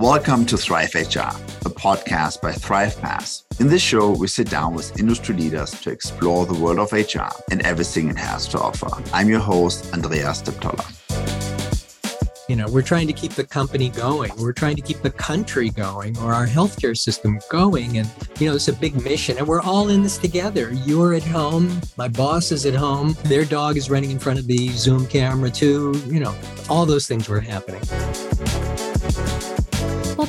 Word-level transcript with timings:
Welcome 0.00 0.46
to 0.46 0.56
Thrive 0.56 0.94
HR, 0.94 1.28
a 1.28 1.68
podcast 1.68 2.40
by 2.40 2.52
ThrivePass. 2.52 3.60
In 3.60 3.68
this 3.68 3.82
show, 3.82 4.12
we 4.12 4.28
sit 4.28 4.48
down 4.48 4.72
with 4.72 4.98
industry 4.98 5.36
leaders 5.36 5.72
to 5.82 5.90
explore 5.90 6.46
the 6.46 6.54
world 6.54 6.78
of 6.78 6.92
HR 6.92 7.28
and 7.50 7.60
everything 7.66 8.08
it 8.08 8.16
has 8.16 8.48
to 8.48 8.58
offer. 8.58 8.88
I'm 9.12 9.28
your 9.28 9.40
host, 9.40 9.92
Andreas 9.92 10.40
Deptolla. 10.40 10.86
You 12.48 12.56
know, 12.56 12.66
we're 12.68 12.80
trying 12.80 13.08
to 13.08 13.12
keep 13.12 13.32
the 13.32 13.44
company 13.44 13.90
going. 13.90 14.32
We're 14.38 14.54
trying 14.54 14.76
to 14.76 14.82
keep 14.82 15.02
the 15.02 15.10
country 15.10 15.68
going 15.68 16.16
or 16.20 16.32
our 16.32 16.46
healthcare 16.46 16.96
system 16.96 17.38
going. 17.50 17.98
And, 17.98 18.10
you 18.38 18.48
know, 18.48 18.56
it's 18.56 18.68
a 18.68 18.72
big 18.72 19.04
mission. 19.04 19.36
And 19.36 19.46
we're 19.46 19.60
all 19.60 19.90
in 19.90 20.02
this 20.02 20.16
together. 20.16 20.72
You're 20.72 21.12
at 21.12 21.22
home. 21.22 21.78
My 21.98 22.08
boss 22.08 22.52
is 22.52 22.64
at 22.64 22.74
home. 22.74 23.18
Their 23.24 23.44
dog 23.44 23.76
is 23.76 23.90
running 23.90 24.10
in 24.10 24.18
front 24.18 24.38
of 24.38 24.46
the 24.46 24.70
Zoom 24.70 25.06
camera, 25.06 25.50
too. 25.50 25.92
You 26.06 26.20
know, 26.20 26.34
all 26.70 26.86
those 26.86 27.06
things 27.06 27.28
were 27.28 27.40
happening. 27.40 27.82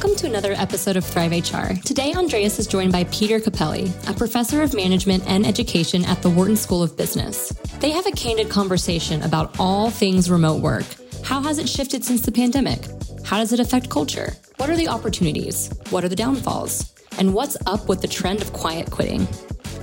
Welcome 0.02 0.18
to 0.18 0.26
another 0.26 0.54
episode 0.54 0.98
of 0.98 1.06
Thrive 1.06 1.32
HR. 1.32 1.80
Today, 1.86 2.12
Andreas 2.16 2.58
is 2.58 2.66
joined 2.66 2.92
by 2.92 3.04
Peter 3.12 3.40
Cappelli, 3.40 3.92
a 4.08 4.14
professor 4.14 4.64
of 4.64 4.74
management 4.74 5.24
and 5.28 5.46
education 5.46 6.04
at 6.06 6.24
the 6.24 6.30
Wharton 6.32 6.56
School 6.56 6.82
of 6.82 6.98
Business. 6.98 7.50
They 7.82 7.92
have 7.92 8.08
a 8.08 8.12
candid 8.12 8.50
conversation 8.50 9.22
about 9.22 9.60
all 9.60 9.92
things 9.92 10.32
remote 10.32 10.60
work 10.60 10.86
how 11.24 11.40
has 11.42 11.60
it 11.60 11.70
shifted 11.70 12.04
since 12.04 12.22
the 12.22 12.32
pandemic? 12.32 12.88
How 13.24 13.38
does 13.38 13.54
it 13.54 13.60
affect 13.60 13.90
culture? 13.90 14.34
What 14.58 14.70
are 14.70 14.76
the 14.76 14.88
opportunities? 14.88 15.72
What 15.92 16.04
are 16.04 16.10
the 16.10 16.16
downfalls? 16.16 16.94
And 17.20 17.34
what's 17.34 17.58
up 17.68 17.88
with 17.88 18.02
the 18.02 18.08
trend 18.08 18.42
of 18.42 18.54
quiet 18.54 18.90
quitting? 18.90 19.28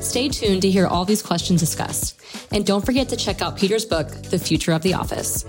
Stay 0.00 0.28
tuned 0.28 0.62
to 0.62 0.70
hear 0.70 0.86
all 0.86 1.04
these 1.04 1.22
questions 1.22 1.60
discussed. 1.60 2.20
And 2.50 2.66
don't 2.66 2.84
forget 2.84 3.08
to 3.10 3.16
check 3.16 3.40
out 3.40 3.56
Peter's 3.56 3.84
book, 3.84 4.08
The 4.08 4.38
Future 4.38 4.72
of 4.72 4.82
the 4.82 4.94
Office. 4.94 5.44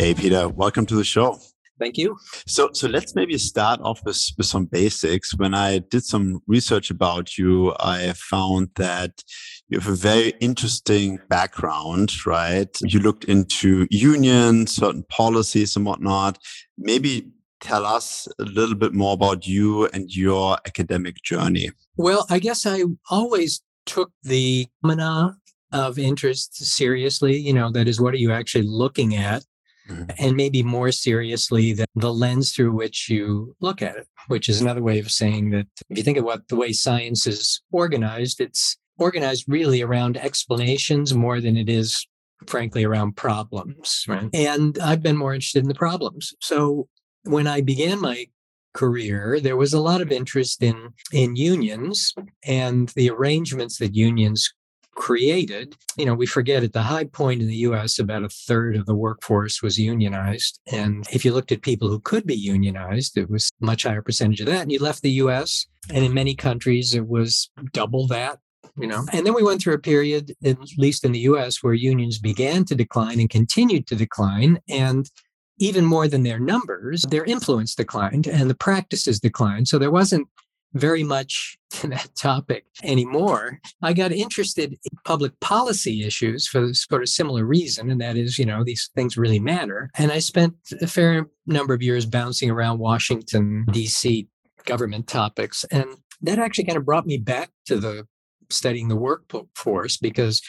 Hey, 0.00 0.14
Peter, 0.14 0.48
welcome 0.48 0.86
to 0.86 0.94
the 0.94 1.04
show. 1.04 1.38
Thank 1.78 1.98
you. 1.98 2.16
So, 2.46 2.70
so 2.72 2.88
let's 2.88 3.14
maybe 3.14 3.36
start 3.36 3.80
off 3.82 4.02
with, 4.02 4.18
with 4.38 4.46
some 4.46 4.64
basics. 4.64 5.36
When 5.36 5.52
I 5.52 5.80
did 5.80 6.04
some 6.04 6.40
research 6.46 6.90
about 6.90 7.36
you, 7.36 7.74
I 7.80 8.14
found 8.14 8.70
that 8.76 9.22
you 9.68 9.78
have 9.78 9.92
a 9.92 9.94
very 9.94 10.32
interesting 10.40 11.18
background, 11.28 12.24
right? 12.24 12.74
You 12.80 13.00
looked 13.00 13.24
into 13.24 13.86
unions, 13.90 14.74
certain 14.74 15.02
policies 15.10 15.76
and 15.76 15.84
whatnot. 15.84 16.38
Maybe 16.78 17.30
tell 17.60 17.84
us 17.84 18.26
a 18.38 18.44
little 18.44 18.76
bit 18.76 18.94
more 18.94 19.12
about 19.12 19.46
you 19.46 19.84
and 19.88 20.08
your 20.08 20.56
academic 20.66 21.16
journey. 21.22 21.72
Well, 21.98 22.24
I 22.30 22.38
guess 22.38 22.64
I 22.64 22.84
always 23.10 23.60
took 23.84 24.12
the 24.22 24.66
phenomena 24.80 25.36
of 25.72 25.98
interest 25.98 26.56
seriously. 26.56 27.36
You 27.36 27.52
know, 27.52 27.70
that 27.72 27.86
is, 27.86 28.00
what 28.00 28.14
are 28.14 28.16
you 28.16 28.32
actually 28.32 28.64
looking 28.66 29.14
at? 29.14 29.44
Mm-hmm. 29.90 30.10
And 30.18 30.36
maybe 30.36 30.62
more 30.62 30.92
seriously, 30.92 31.72
the, 31.72 31.86
the 31.94 32.12
lens 32.12 32.52
through 32.52 32.72
which 32.72 33.08
you 33.08 33.54
look 33.60 33.82
at 33.82 33.96
it, 33.96 34.06
which 34.28 34.48
is 34.48 34.60
another 34.60 34.82
way 34.82 34.98
of 34.98 35.10
saying 35.10 35.50
that 35.50 35.66
if 35.88 35.98
you 35.98 36.04
think 36.04 36.18
what 36.24 36.48
the 36.48 36.56
way 36.56 36.72
science 36.72 37.26
is 37.26 37.60
organized, 37.72 38.40
it's 38.40 38.76
organized 38.98 39.44
really 39.48 39.82
around 39.82 40.16
explanations 40.16 41.14
more 41.14 41.40
than 41.40 41.56
it 41.56 41.68
is, 41.68 42.06
frankly, 42.46 42.84
around 42.84 43.16
problems. 43.16 44.04
Right? 44.06 44.30
And 44.32 44.78
I've 44.78 45.02
been 45.02 45.16
more 45.16 45.34
interested 45.34 45.62
in 45.62 45.68
the 45.68 45.74
problems. 45.74 46.34
So 46.40 46.88
when 47.24 47.46
I 47.46 47.60
began 47.60 48.00
my 48.00 48.26
career, 48.72 49.40
there 49.40 49.56
was 49.56 49.72
a 49.72 49.80
lot 49.80 50.00
of 50.00 50.12
interest 50.12 50.62
in 50.62 50.90
in 51.12 51.34
unions 51.34 52.14
and 52.44 52.88
the 52.90 53.10
arrangements 53.10 53.78
that 53.78 53.94
unions 53.94 54.54
created. 55.00 55.74
You 55.96 56.04
know, 56.04 56.14
we 56.14 56.26
forget 56.26 56.62
at 56.62 56.74
the 56.74 56.82
high 56.82 57.04
point 57.04 57.40
in 57.40 57.48
the 57.48 57.64
US, 57.68 57.98
about 57.98 58.22
a 58.22 58.28
third 58.28 58.76
of 58.76 58.84
the 58.84 58.94
workforce 58.94 59.62
was 59.62 59.78
unionized. 59.78 60.60
And 60.70 61.06
if 61.10 61.24
you 61.24 61.32
looked 61.32 61.52
at 61.52 61.62
people 61.62 61.88
who 61.88 62.00
could 62.00 62.26
be 62.26 62.36
unionized, 62.36 63.16
it 63.16 63.30
was 63.30 63.50
much 63.60 63.84
higher 63.84 64.02
percentage 64.02 64.40
of 64.40 64.46
that. 64.46 64.60
And 64.60 64.70
you 64.70 64.78
left 64.78 65.02
the 65.02 65.22
US, 65.24 65.66
and 65.92 66.04
in 66.04 66.12
many 66.12 66.34
countries, 66.34 66.94
it 66.94 67.08
was 67.08 67.50
double 67.72 68.06
that 68.08 68.38
you 68.76 68.86
know 68.86 69.04
and 69.12 69.26
then 69.26 69.34
we 69.34 69.42
went 69.42 69.60
through 69.60 69.74
a 69.74 69.78
period 69.78 70.32
at 70.44 70.56
least 70.78 71.04
in 71.04 71.10
the 71.10 71.22
us 71.22 71.60
where 71.60 71.74
unions 71.74 72.18
began 72.18 72.64
to 72.64 72.76
decline 72.76 73.18
and 73.18 73.28
continued 73.28 73.84
to 73.84 73.96
decline 73.96 74.60
and 74.68 75.10
even 75.58 75.84
more 75.84 76.06
than 76.06 76.22
their 76.22 76.38
numbers 76.38 77.02
their 77.10 77.24
influence 77.24 77.74
declined 77.74 78.28
and 78.28 78.48
the 78.48 78.54
practices 78.54 79.18
declined 79.18 79.66
so 79.66 79.76
there 79.76 79.90
wasn't 79.90 80.28
very 80.74 81.02
much 81.02 81.58
to 81.70 81.88
that 81.88 82.10
topic 82.16 82.64
anymore. 82.82 83.60
I 83.82 83.92
got 83.92 84.12
interested 84.12 84.72
in 84.72 84.98
public 85.04 85.38
policy 85.40 86.04
issues 86.04 86.46
for, 86.46 86.72
for 86.88 87.00
a 87.00 87.06
similar 87.06 87.44
reason, 87.44 87.90
and 87.90 88.00
that 88.00 88.16
is, 88.16 88.38
you 88.38 88.46
know, 88.46 88.64
these 88.64 88.90
things 88.94 89.16
really 89.16 89.38
matter. 89.38 89.90
And 89.96 90.10
I 90.10 90.18
spent 90.18 90.54
a 90.80 90.86
fair 90.86 91.26
number 91.46 91.74
of 91.74 91.82
years 91.82 92.06
bouncing 92.06 92.50
around 92.50 92.78
Washington, 92.78 93.66
D.C. 93.70 94.28
government 94.64 95.06
topics. 95.06 95.64
And 95.70 95.86
that 96.22 96.38
actually 96.38 96.64
kind 96.64 96.78
of 96.78 96.84
brought 96.84 97.06
me 97.06 97.16
back 97.16 97.50
to 97.66 97.76
the 97.76 98.06
studying 98.50 98.88
the 98.88 98.96
workforce 98.96 99.96
because 99.96 100.42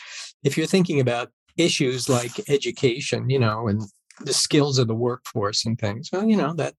if 0.44 0.58
you're 0.58 0.68
thinking 0.68 1.00
about 1.00 1.30
issues 1.58 2.10
like 2.10 2.32
education, 2.50 3.30
you 3.30 3.40
know, 3.40 3.68
and 3.68 3.82
the 4.26 4.34
skills 4.34 4.78
of 4.78 4.88
the 4.88 4.96
workforce 4.96 5.66
and 5.66 5.80
things, 5.80 6.10
well, 6.12 6.26
you 6.26 6.38
know, 6.38 6.54
that 6.54 6.76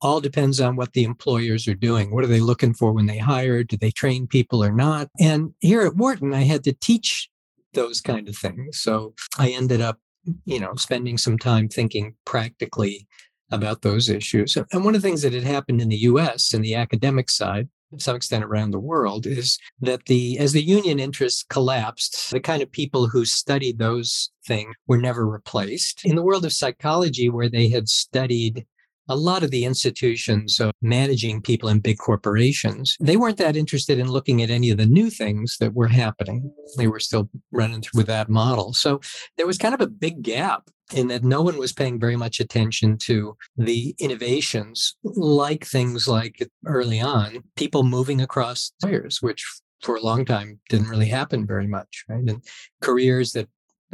all 0.00 0.20
depends 0.20 0.60
on 0.60 0.76
what 0.76 0.92
the 0.92 1.04
employers 1.04 1.66
are 1.68 1.74
doing. 1.74 2.14
What 2.14 2.24
are 2.24 2.28
they 2.28 2.40
looking 2.40 2.74
for 2.74 2.92
when 2.92 3.06
they 3.06 3.18
hire? 3.18 3.62
Do 3.62 3.76
they 3.76 3.90
train 3.90 4.26
people 4.26 4.62
or 4.62 4.72
not? 4.72 5.08
And 5.20 5.54
here 5.60 5.82
at 5.82 5.96
Wharton, 5.96 6.34
I 6.34 6.42
had 6.42 6.64
to 6.64 6.72
teach 6.72 7.28
those 7.74 8.00
kind 8.00 8.28
of 8.28 8.36
things. 8.36 8.80
So 8.80 9.14
I 9.38 9.50
ended 9.50 9.80
up, 9.80 9.98
you 10.44 10.60
know, 10.60 10.74
spending 10.76 11.18
some 11.18 11.38
time 11.38 11.68
thinking 11.68 12.14
practically 12.24 13.06
about 13.50 13.82
those 13.82 14.08
issues. 14.08 14.56
And 14.72 14.84
one 14.84 14.94
of 14.94 15.02
the 15.02 15.08
things 15.08 15.22
that 15.22 15.32
had 15.32 15.44
happened 15.44 15.80
in 15.80 15.88
the 15.88 15.96
US 15.98 16.52
in 16.52 16.62
the 16.62 16.74
academic 16.74 17.30
side 17.30 17.68
to 17.92 18.02
some 18.02 18.16
extent 18.16 18.44
around 18.44 18.70
the 18.70 18.78
world 18.78 19.26
is 19.26 19.58
that 19.80 20.04
the 20.06 20.38
as 20.38 20.52
the 20.52 20.62
union 20.62 20.98
interests 20.98 21.44
collapsed 21.48 22.30
the 22.30 22.40
kind 22.40 22.62
of 22.62 22.70
people 22.70 23.08
who 23.08 23.24
studied 23.24 23.78
those 23.78 24.30
things 24.46 24.74
were 24.86 24.98
never 24.98 25.26
replaced 25.26 26.04
in 26.04 26.16
the 26.16 26.22
world 26.22 26.44
of 26.44 26.52
psychology 26.52 27.28
where 27.28 27.48
they 27.48 27.68
had 27.68 27.88
studied 27.88 28.66
a 29.08 29.16
lot 29.16 29.42
of 29.42 29.50
the 29.50 29.64
institutions 29.64 30.58
of 30.58 30.72
managing 30.82 31.40
people 31.40 31.68
in 31.68 31.78
big 31.78 31.98
corporations, 31.98 32.96
they 33.00 33.16
weren't 33.16 33.36
that 33.38 33.56
interested 33.56 33.98
in 33.98 34.08
looking 34.08 34.42
at 34.42 34.50
any 34.50 34.70
of 34.70 34.78
the 34.78 34.86
new 34.86 35.10
things 35.10 35.58
that 35.60 35.74
were 35.74 35.86
happening. 35.86 36.52
They 36.76 36.88
were 36.88 37.00
still 37.00 37.30
running 37.52 37.82
through 37.82 37.98
with 37.98 38.06
that 38.08 38.28
model. 38.28 38.72
So 38.72 39.00
there 39.36 39.46
was 39.46 39.58
kind 39.58 39.74
of 39.74 39.80
a 39.80 39.86
big 39.86 40.22
gap 40.22 40.68
in 40.92 41.08
that 41.08 41.24
no 41.24 41.42
one 41.42 41.58
was 41.58 41.72
paying 41.72 41.98
very 41.98 42.16
much 42.16 42.40
attention 42.40 42.96
to 42.98 43.36
the 43.56 43.94
innovations, 43.98 44.96
like 45.02 45.64
things 45.64 46.06
like 46.06 46.48
early 46.64 47.00
on, 47.00 47.42
people 47.56 47.82
moving 47.82 48.20
across 48.20 48.72
careers, 48.82 49.20
which 49.20 49.44
for 49.82 49.96
a 49.96 50.00
long 50.00 50.24
time 50.24 50.60
didn't 50.68 50.88
really 50.88 51.08
happen 51.08 51.46
very 51.46 51.66
much, 51.66 52.04
right? 52.08 52.24
And 52.26 52.42
careers 52.80 53.32
that 53.32 53.48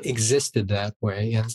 existed 0.04 0.68
that 0.68 0.94
way 1.02 1.34
and 1.34 1.54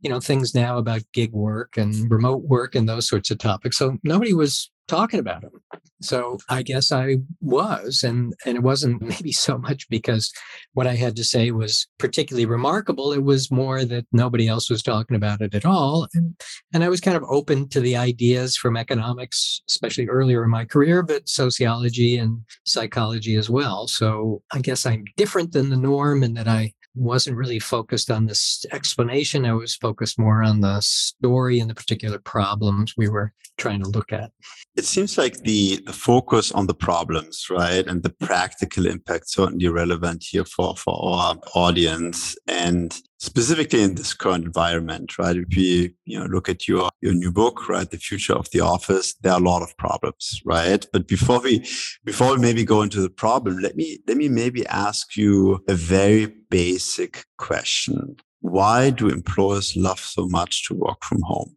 you 0.00 0.10
know 0.10 0.20
things 0.20 0.54
now 0.54 0.76
about 0.76 1.00
gig 1.14 1.32
work 1.32 1.78
and 1.78 2.10
remote 2.10 2.42
work 2.42 2.74
and 2.74 2.86
those 2.86 3.08
sorts 3.08 3.30
of 3.30 3.38
topics 3.38 3.78
so 3.78 3.96
nobody 4.04 4.34
was 4.34 4.70
talking 4.88 5.20
about 5.20 5.42
them 5.42 5.52
so 6.00 6.38
i 6.48 6.62
guess 6.62 6.90
i 6.92 7.16
was 7.40 8.02
and 8.02 8.34
and 8.46 8.56
it 8.56 8.62
wasn't 8.62 9.00
maybe 9.12 9.32
so 9.32 9.58
much 9.58 9.88
because 9.88 10.32
what 10.72 10.86
i 10.86 10.94
had 10.94 11.14
to 11.16 11.24
say 11.24 11.50
was 11.50 11.86
particularly 11.98 12.46
remarkable. 12.46 13.12
It 13.12 13.22
was 13.22 13.50
more 13.50 13.84
that 13.84 14.06
nobody 14.12 14.48
else 14.48 14.70
was 14.70 14.82
talking 14.82 15.16
about 15.16 15.40
it 15.40 15.54
at 15.54 15.64
all 15.64 16.06
and 16.14 16.40
and 16.72 16.84
i 16.84 16.88
was 16.88 17.00
kind 17.00 17.16
of 17.16 17.24
open 17.28 17.68
to 17.68 17.80
the 17.80 17.96
ideas 17.96 18.56
from 18.56 18.76
economics 18.76 19.60
especially 19.68 20.08
earlier 20.08 20.44
in 20.44 20.50
my 20.50 20.64
career 20.64 21.02
but 21.02 21.28
sociology 21.28 22.16
and 22.16 22.40
psychology 22.64 23.34
as 23.34 23.50
well. 23.50 23.86
So 23.86 24.42
i 24.52 24.60
guess 24.60 24.86
i'm 24.86 25.04
different 25.16 25.52
than 25.52 25.70
the 25.70 25.76
norm 25.76 26.22
in 26.22 26.34
that 26.34 26.48
i 26.48 26.72
wasn't 26.98 27.36
really 27.36 27.58
focused 27.58 28.10
on 28.10 28.26
this 28.26 28.64
explanation. 28.72 29.46
I 29.46 29.52
was 29.52 29.76
focused 29.76 30.18
more 30.18 30.42
on 30.42 30.60
the 30.60 30.80
story 30.80 31.60
and 31.60 31.70
the 31.70 31.74
particular 31.74 32.18
problems 32.18 32.94
we 32.96 33.08
were 33.08 33.32
trying 33.56 33.82
to 33.82 33.88
look 33.88 34.12
at. 34.12 34.30
It 34.76 34.84
seems 34.84 35.18
like 35.18 35.38
the, 35.38 35.82
the 35.86 35.92
focus 35.92 36.52
on 36.52 36.66
the 36.66 36.74
problems, 36.74 37.46
right, 37.50 37.86
and 37.86 38.02
the 38.02 38.10
practical 38.10 38.86
impact 38.86 39.28
certainly 39.28 39.68
relevant 39.68 40.24
here 40.28 40.44
for, 40.44 40.76
for 40.76 40.94
our 41.14 41.36
audience. 41.54 42.36
And 42.46 42.96
specifically 43.18 43.82
in 43.82 43.96
this 43.96 44.14
current 44.14 44.44
environment, 44.44 45.18
right? 45.18 45.36
If 45.36 45.48
we, 45.56 45.94
you 46.04 46.18
know, 46.18 46.26
look 46.26 46.48
at 46.48 46.68
your, 46.68 46.88
your 47.00 47.14
new 47.14 47.32
book, 47.32 47.68
right? 47.68 47.90
The 47.90 47.98
future 47.98 48.34
of 48.34 48.48
the 48.50 48.60
office, 48.60 49.14
there 49.22 49.32
are 49.32 49.40
a 49.40 49.44
lot 49.44 49.62
of 49.62 49.76
problems, 49.76 50.40
right? 50.44 50.86
But 50.92 51.08
before 51.08 51.40
we, 51.40 51.66
before 52.04 52.34
we 52.34 52.40
maybe 52.40 52.64
go 52.64 52.82
into 52.82 53.00
the 53.00 53.10
problem, 53.10 53.58
let 53.58 53.76
me, 53.76 53.98
let 54.06 54.16
me 54.16 54.28
maybe 54.28 54.64
ask 54.66 55.16
you 55.16 55.64
a 55.68 55.74
very 55.74 56.26
basic 56.48 57.24
question. 57.38 58.16
Why 58.40 58.90
do 58.90 59.08
employers 59.08 59.76
love 59.76 59.98
so 59.98 60.28
much 60.28 60.66
to 60.68 60.74
work 60.74 61.02
from 61.04 61.22
home? 61.22 61.56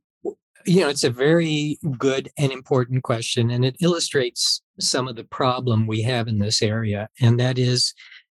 You 0.65 0.81
know, 0.81 0.89
it's 0.89 1.03
a 1.03 1.09
very 1.09 1.79
good 1.97 2.29
and 2.37 2.51
important 2.51 3.03
question, 3.03 3.49
and 3.49 3.65
it 3.65 3.75
illustrates 3.81 4.61
some 4.79 5.07
of 5.07 5.15
the 5.15 5.23
problem 5.23 5.87
we 5.87 6.03
have 6.03 6.27
in 6.27 6.39
this 6.39 6.61
area. 6.61 7.09
And 7.19 7.39
that 7.39 7.57
is 7.57 7.93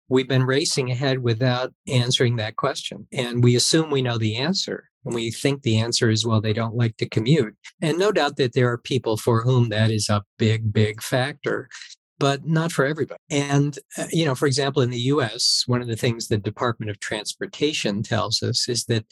we've 0.09 0.27
been 0.27 0.44
racing 0.44 0.92
ahead 0.92 1.19
without 1.19 1.74
answering 1.88 2.36
that 2.38 2.56
question. 2.56 3.07
And 3.12 3.44
we 3.44 3.56
assume 3.56 3.89
we 3.89 4.01
know 4.01 4.18
the 4.18 4.38
answer. 4.38 4.89
And 5.06 5.15
we 5.15 5.31
think 5.31 5.62
the 5.62 5.77
answer 5.77 6.09
is, 6.09 6.25
well, 6.25 6.42
they 6.42 6.54
don't 6.54 6.75
like 6.75 6.98
to 6.98 7.07
commute. 7.07 7.56
And 7.81 7.98
no 7.98 8.12
doubt 8.12 8.38
that 8.38 8.54
there 8.54 8.69
are 8.71 8.77
people 8.77 9.15
for 9.18 9.42
whom 9.42 9.69
that 9.69 9.89
is 9.89 10.09
a 10.09 10.24
big, 10.38 10.74
big 10.74 11.01
factor 11.01 11.69
but 12.19 12.45
not 12.45 12.71
for 12.71 12.86
everybody. 12.86 13.19
And, 13.30 13.77
uh, 13.98 14.06
you 14.12 14.25
know, 14.25 14.36
for 14.36 14.48
example, 14.48 14.81
in 14.81 14.89
the 14.89 15.01
US, 15.01 15.63
one 15.68 15.81
of 15.81 15.88
the 15.88 15.95
things 15.95 16.27
the 16.27 16.38
Department 16.38 16.89
of 16.89 17.00
Transportation 17.00 18.03
tells 18.03 18.42
us 18.42 18.68
is 18.68 18.86
that 18.86 19.06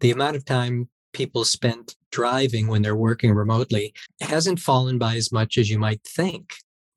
the 0.00 0.10
amount 0.10 0.36
of 0.36 0.44
time 0.44 0.88
people 1.12 1.44
spent 1.44 1.96
driving 2.10 2.68
when 2.68 2.82
they're 2.82 2.96
working 2.96 3.32
remotely 3.32 3.92
hasn't 4.20 4.60
fallen 4.60 4.98
by 4.98 5.16
as 5.16 5.32
much 5.32 5.58
as 5.58 5.70
you 5.70 5.78
might 5.78 6.02
think. 6.04 6.54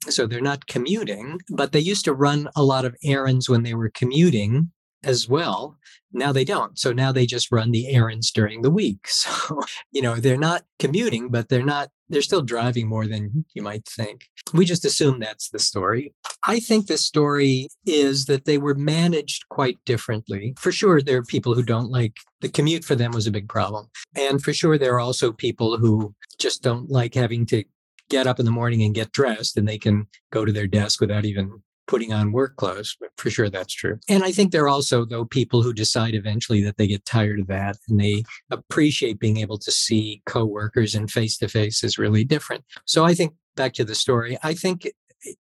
So 0.10 0.28
they're 0.28 0.42
not 0.42 0.68
commuting, 0.68 1.40
but 1.50 1.72
they 1.72 1.80
used 1.80 2.06
to 2.06 2.14
run 2.14 2.50
a 2.56 2.64
lot 2.64 2.86
of 2.86 2.96
errands 3.04 3.50
when 3.50 3.64
they 3.64 3.74
were 3.74 3.90
commuting 3.90 4.72
as 5.06 5.30
well. 5.30 5.78
Now 6.12 6.32
they 6.32 6.44
don't. 6.44 6.78
So 6.80 6.94
now 6.94 7.12
they 7.12 7.26
just 7.26 7.52
run 7.52 7.72
the 7.72 7.88
errands 7.94 8.32
during 8.32 8.62
the 8.62 8.72
week. 8.72 9.08
So, 9.26 9.62
you 9.92 10.02
know, 10.02 10.16
they're 10.16 10.38
not 10.38 10.64
commuting, 10.78 11.30
but 11.30 11.50
they're 11.50 11.66
not, 11.66 11.90
they're 12.10 12.22
still 12.22 12.42
driving 12.42 12.88
more 12.88 13.08
than 13.08 13.46
you 13.54 13.62
might 13.62 13.86
think. 13.88 14.28
We 14.54 14.66
just 14.66 14.86
assume 14.86 15.20
that's 15.20 15.50
the 15.50 15.60
story. 15.60 16.14
I 16.44 16.60
think 16.60 16.88
the 16.88 16.98
story 16.98 17.70
is 17.86 18.26
that 18.26 18.46
they 18.46 18.58
were 18.58 18.76
managed 18.76 19.50
quite 19.50 19.78
differently. 19.86 20.54
For 20.60 20.72
sure, 20.72 21.02
there 21.02 21.18
are 21.18 21.24
people 21.24 21.56
who 21.56 21.64
don't 21.64 21.90
like 21.90 22.14
the 22.42 22.50
commute 22.50 22.86
for 22.86 22.96
them 22.96 23.12
was 23.12 23.26
a 23.26 23.32
big 23.32 23.50
problem. 23.50 23.88
And 24.16 24.44
for 24.44 24.54
sure, 24.54 24.78
there 24.78 24.94
are 24.94 25.00
also 25.00 25.32
people 25.32 25.78
who 25.78 26.14
just 26.40 26.62
don't 26.62 26.90
like 26.90 27.16
having 27.16 27.46
to 27.48 27.64
get 28.10 28.28
up 28.28 28.40
in 28.40 28.46
the 28.46 28.52
morning 28.52 28.84
and 28.84 28.96
get 28.96 29.12
dressed 29.12 29.58
and 29.58 29.68
they 29.68 29.78
can 29.78 30.08
go 30.32 30.46
to 30.46 30.52
their 30.52 30.68
desk 30.68 31.02
without 31.02 31.26
even 31.26 31.62
putting 31.88 32.14
on 32.14 32.32
work 32.32 32.56
clothes. 32.56 32.98
For 33.18 33.30
sure, 33.30 33.50
that's 33.50 33.74
true. 33.74 34.00
And 34.10 34.24
I 34.24 34.32
think 34.32 34.52
there 34.52 34.64
are 34.64 34.70
also, 34.70 35.06
though, 35.06 35.26
people 35.26 35.62
who 35.62 35.74
decide 35.74 36.16
eventually 36.16 36.64
that 36.64 36.78
they 36.78 36.88
get 36.88 37.06
tired 37.06 37.40
of 37.40 37.48
that 37.48 37.78
and 37.88 38.00
they 38.00 38.24
appreciate 38.52 39.20
being 39.20 39.38
able 39.38 39.58
to 39.60 39.72
see 39.72 40.22
coworkers 40.26 40.96
and 40.96 41.12
face 41.12 41.38
to 41.38 41.48
face 41.48 41.84
is 41.84 41.98
really 41.98 42.24
different. 42.24 42.64
So 42.86 43.06
I 43.06 43.14
think 43.14 43.34
back 43.56 43.74
to 43.74 43.86
the 43.86 43.96
story, 43.96 44.38
I 44.44 44.54
think 44.54 44.90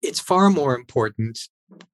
it's 0.01 0.19
far 0.19 0.49
more 0.49 0.75
important 0.75 1.39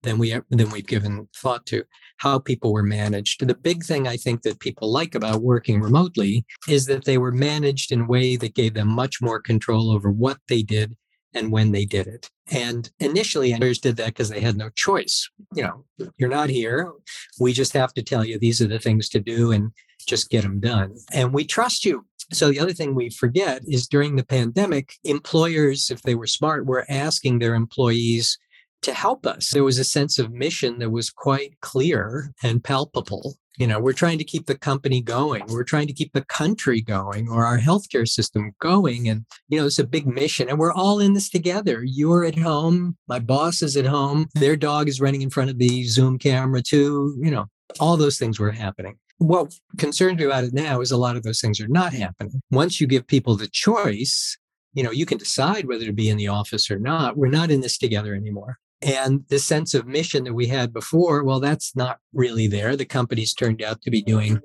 than 0.03 0.17
we 0.17 0.38
than 0.50 0.69
we've 0.69 0.88
given 0.88 1.27
thought 1.35 1.65
to 1.67 1.83
how 2.21 2.38
people 2.38 2.71
were 2.71 2.83
managed. 2.83 3.47
The 3.47 3.56
big 3.56 3.83
thing 3.83 4.07
I 4.07 4.15
think 4.15 4.44
that 4.44 4.59
people 4.59 4.91
like 4.91 5.15
about 5.15 5.41
working 5.41 5.81
remotely 5.81 6.45
is 6.69 6.85
that 6.85 7.06
they 7.06 7.18
were 7.18 7.31
managed 7.31 7.91
in 7.91 8.01
a 8.01 8.06
way 8.06 8.35
that 8.35 8.53
gave 8.53 8.75
them 8.75 8.89
much 8.89 9.23
more 9.23 9.41
control 9.41 9.89
over 9.89 10.12
what 10.12 10.38
they 10.47 10.62
did 10.62 10.95
and 11.33 11.51
when 11.51 11.71
they 11.71 11.83
did 11.83 12.06
it. 12.06 12.29
And 12.51 12.88
initially, 13.00 13.53
employers 13.53 13.79
did 13.79 13.97
that 13.97 14.07
because 14.07 14.29
they 14.29 14.39
had 14.39 14.56
no 14.56 14.69
choice. 14.75 15.27
You 15.56 15.63
know, 15.63 16.09
you're 16.18 16.29
not 16.29 16.51
here. 16.51 16.91
We 17.39 17.53
just 17.53 17.73
have 17.73 17.91
to 17.95 18.03
tell 18.03 18.24
you 18.24 18.38
these 18.38 18.62
are 18.62 18.67
the 18.67 18.77
things 18.77 19.09
to 19.09 19.19
do 19.19 19.51
and 19.51 19.71
just 20.06 20.29
get 20.29 20.44
them 20.44 20.59
done. 20.59 20.94
And 21.12 21.33
we 21.33 21.44
trust 21.44 21.85
you. 21.85 22.06
So 22.31 22.50
the 22.51 22.59
other 22.59 22.74
thing 22.74 22.94
we 22.94 23.09
forget 23.09 23.63
is 23.67 23.88
during 23.88 24.15
the 24.15 24.24
pandemic, 24.24 24.94
employers, 25.03 25.89
if 25.89 26.03
they 26.03 26.13
were 26.13 26.27
smart, 26.27 26.67
were 26.67 26.85
asking 26.88 27.39
their 27.39 27.56
employees 27.56 28.38
to 28.81 28.94
help 28.94 29.25
us. 29.25 29.50
There 29.50 29.63
was 29.63 29.80
a 29.80 29.83
sense 29.83 30.19
of 30.19 30.31
mission 30.31 30.80
that 30.80 30.89
was 30.89 31.10
quite 31.10 31.60
clear 31.62 32.33
and 32.44 32.63
palpable. 32.63 33.36
You 33.57 33.68
know, 33.68 33.80
we're 33.80 33.94
trying 33.94 34.18
to 34.18 34.24
keep 34.24 34.45
the 34.45 34.57
company 34.57 35.01
going. 35.01 35.44
We're 35.48 35.63
trying 35.63 35.88
to 35.88 35.94
keep 35.94 36.13
the 36.13 36.24
country 36.25 36.81
going 36.81 37.28
or 37.30 37.45
our 37.45 37.60
healthcare 37.60 38.07
system 38.07 38.54
going. 38.60 39.07
And, 39.07 39.25
you 39.50 39.60
know, 39.60 39.66
it's 39.66 39.78
a 39.78 39.83
big 39.83 40.07
mission 40.07 40.50
and 40.50 40.57
we're 40.57 40.74
all 40.74 41.00
in 41.00 41.13
this 41.13 41.30
together. 41.30 41.83
You're 41.83 42.24
at 42.24 42.38
home. 42.38 42.98
My 43.07 43.19
boss 43.19 43.62
is 43.62 43.75
at 43.78 43.86
home. 43.86 44.28
Their 44.36 44.56
dog 44.56 44.88
is 44.88 45.01
running 45.01 45.22
in 45.22 45.30
front 45.30 45.50
of 45.50 45.60
the 45.60 45.84
Zoom 45.84 46.18
camera 46.18 46.62
too. 46.62 47.16
You 47.22 47.30
know, 47.30 47.45
all 47.80 47.98
those 47.98 48.18
things 48.18 48.39
were 48.39 48.51
happening. 48.51 48.98
What 49.18 49.54
concerns 49.77 50.18
me 50.18 50.25
about 50.25 50.45
it 50.45 50.54
now 50.54 50.81
is 50.81 50.92
a 50.92 50.98
lot 50.98 51.16
of 51.16 51.24
those 51.24 51.39
things 51.39 51.60
are 51.62 51.68
not 51.68 51.94
happening. 51.94 52.42
Once 52.50 52.81
you 52.81 52.88
give 52.88 53.06
people 53.06 53.36
the 53.36 53.48
choice, 53.48 54.38
you 54.74 54.81
know, 54.84 54.92
you 54.92 55.06
can 55.06 55.18
decide 55.18 55.68
whether 55.68 55.86
to 55.86 55.94
be 55.94 56.10
in 56.10 56.18
the 56.18 56.30
office 56.30 56.72
or 56.72 56.80
not. 56.80 57.18
We're 57.18 57.27
not 57.27 57.51
in 57.51 57.62
this 57.62 57.77
together 57.77 58.16
anymore. 58.16 58.57
And 58.81 59.25
the 59.30 59.39
sense 59.39 59.74
of 59.74 59.86
mission 59.86 60.24
that 60.24 60.33
we 60.33 60.48
had 60.48 60.74
before, 60.74 61.24
well, 61.24 61.39
that's 61.39 61.75
not 61.75 62.00
really 62.13 62.48
there. 62.48 62.75
The 62.75 62.86
companies 62.86 63.33
turned 63.33 63.62
out 63.62 63.81
to 63.83 63.92
be 63.92 64.01
doing 64.01 64.42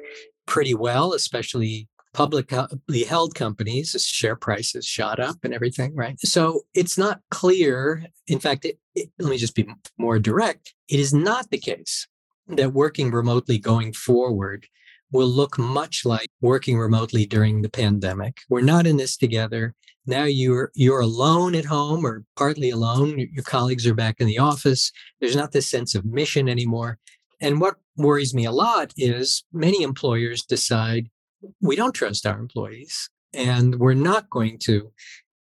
pretty 0.47 0.75
well, 0.75 1.15
especially 1.15 1.89
publicly 2.13 3.05
held 3.05 3.35
companies. 3.35 3.91
Share 4.07 4.37
prices 4.37 4.85
shot 4.85 5.21
up 5.21 5.37
and 5.43 5.55
everything, 5.55 5.95
right? 5.95 6.19
So 6.21 6.63
it's 6.75 6.99
not 6.99 7.21
clear. 7.31 8.07
In 8.27 8.39
fact, 8.39 8.65
it, 8.65 8.79
it, 8.95 9.11
let 9.19 9.31
me 9.31 9.39
just 9.39 9.55
be 9.55 9.67
more 9.99 10.19
direct. 10.19 10.75
It 10.89 11.01
is 11.01 11.15
not 11.15 11.51
the 11.51 11.59
case 11.59 12.07
that 12.49 12.73
working 12.73 13.11
remotely 13.11 13.59
going 13.59 13.93
forward 13.93 14.67
will 15.13 15.29
look 15.29 15.59
much 15.59 16.05
like 16.05 16.31
working 16.41 16.79
remotely 16.79 17.27
during 17.27 17.63
the 17.63 17.69
pandemic. 17.69 18.39
We're 18.49 18.61
not 18.61 18.87
in 18.87 18.97
this 18.97 19.17
together. 19.17 19.75
Now 20.07 20.25
you're 20.25 20.71
you're 20.75 21.01
alone 21.01 21.55
at 21.55 21.65
home 21.65 22.07
or 22.07 22.25
partly 22.37 22.71
alone. 22.71 23.19
Your 23.19 23.45
colleagues 23.45 23.87
are 23.87 23.95
back 23.95 24.21
in 24.21 24.27
the 24.27 24.39
office. 24.39 24.93
There's 25.21 25.37
not 25.37 25.53
this 25.53 25.69
sense 25.69 25.95
of 25.95 26.05
mission 26.05 26.49
anymore. 26.49 26.99
And 27.41 27.61
what 27.61 27.77
worries 27.97 28.35
me 28.35 28.45
a 28.45 28.53
lot 28.53 28.93
is 28.97 29.45
many 29.53 29.83
employers 29.83 30.43
decide 30.43 31.09
we 31.61 31.77
don't 31.77 31.95
trust 31.95 32.27
our 32.27 32.39
employees 32.39 33.11
and 33.35 33.77
we're 33.77 33.95
not 33.95 34.31
going 34.31 34.59
to 34.61 34.93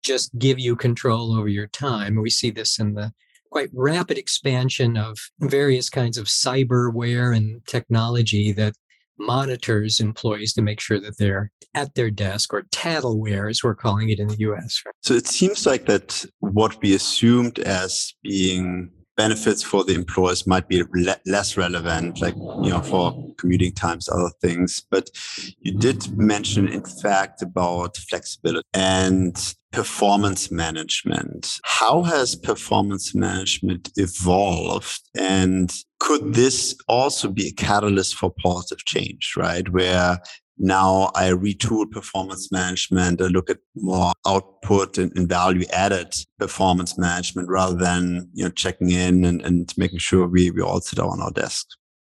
just 0.04 0.38
give 0.38 0.60
you 0.60 0.76
control 0.76 1.36
over 1.36 1.48
your 1.48 1.68
time. 1.68 2.22
We 2.22 2.30
see 2.30 2.52
this 2.52 2.80
in 2.80 2.94
the 2.94 3.12
quite 3.52 3.70
rapid 3.74 4.18
expansion 4.18 4.98
of 4.98 5.18
various 5.40 5.90
kinds 5.90 6.18
of 6.18 6.26
cyberware 6.26 7.36
and 7.36 7.66
technology 7.66 8.52
that 8.52 8.76
monitors 9.18 10.00
employees 10.00 10.54
to 10.54 10.62
make 10.62 10.80
sure 10.80 11.00
that 11.00 11.18
they're 11.18 11.52
at 11.74 11.96
their 11.96 12.10
desk 12.10 12.54
or 12.54 12.64
tattleware 12.72 13.50
as 13.50 13.64
we're 13.64 13.76
calling 13.76 14.10
it 14.10 14.20
in 14.20 14.28
the 14.28 14.40
US. 14.40 14.82
So 15.02 15.14
it 15.14 15.28
seems 15.28 15.66
like 15.66 15.86
that 15.86 16.26
what 16.40 16.82
we 16.82 16.94
assumed 16.96 17.60
as 17.60 18.14
being 18.24 18.92
benefits 19.18 19.64
for 19.64 19.84
the 19.84 19.94
employers 19.94 20.46
might 20.46 20.68
be 20.68 20.84
le- 20.94 21.18
less 21.26 21.58
relevant, 21.58 22.22
like, 22.22 22.36
you 22.36 22.70
know, 22.70 22.82
for 22.82 23.34
commuting 23.38 23.72
times, 23.74 24.10
other 24.10 24.32
things. 24.42 24.86
But 24.92 25.10
you 25.60 25.74
did 25.78 26.18
mention, 26.18 26.68
in 26.68 26.84
fact, 26.84 27.42
about 27.42 27.98
flexibility 27.98 28.68
and 28.74 29.56
performance 29.76 30.52
management. 30.52 31.60
How 31.66 32.04
has 32.04 32.34
performance 32.34 33.14
management 33.14 33.92
evolved? 33.98 35.02
And 35.18 35.70
could 36.00 36.34
this 36.34 36.76
also 36.88 37.30
be 37.30 37.50
a 37.50 37.52
catalyst 37.52 38.16
for 38.16 38.34
positive 38.42 38.86
change, 38.86 39.34
right? 39.36 39.68
Where 39.68 40.20
now 40.58 41.12
I 41.14 41.32
retool 41.32 41.92
performance 41.92 42.54
management, 42.54 43.22
I 43.22 43.26
look 43.26 43.50
at 43.50 43.58
more 43.76 44.14
output 44.26 44.98
and, 44.98 45.12
and, 45.18 45.28
value 45.28 45.66
added 45.74 46.16
performance 46.40 46.98
management 46.98 47.50
rather 47.50 47.76
than, 47.76 48.30
you 48.34 48.46
know, 48.46 48.52
checking 48.52 48.92
in 48.92 49.26
and, 49.26 49.42
and 49.42 49.74
making 49.76 50.00
sure 50.00 50.26
we, 50.26 50.52
we 50.52 50.62
all 50.62 50.80
sit 50.80 50.98
down 50.98 51.10
on 51.10 51.22
our 51.22 51.32
desk. 51.32 51.68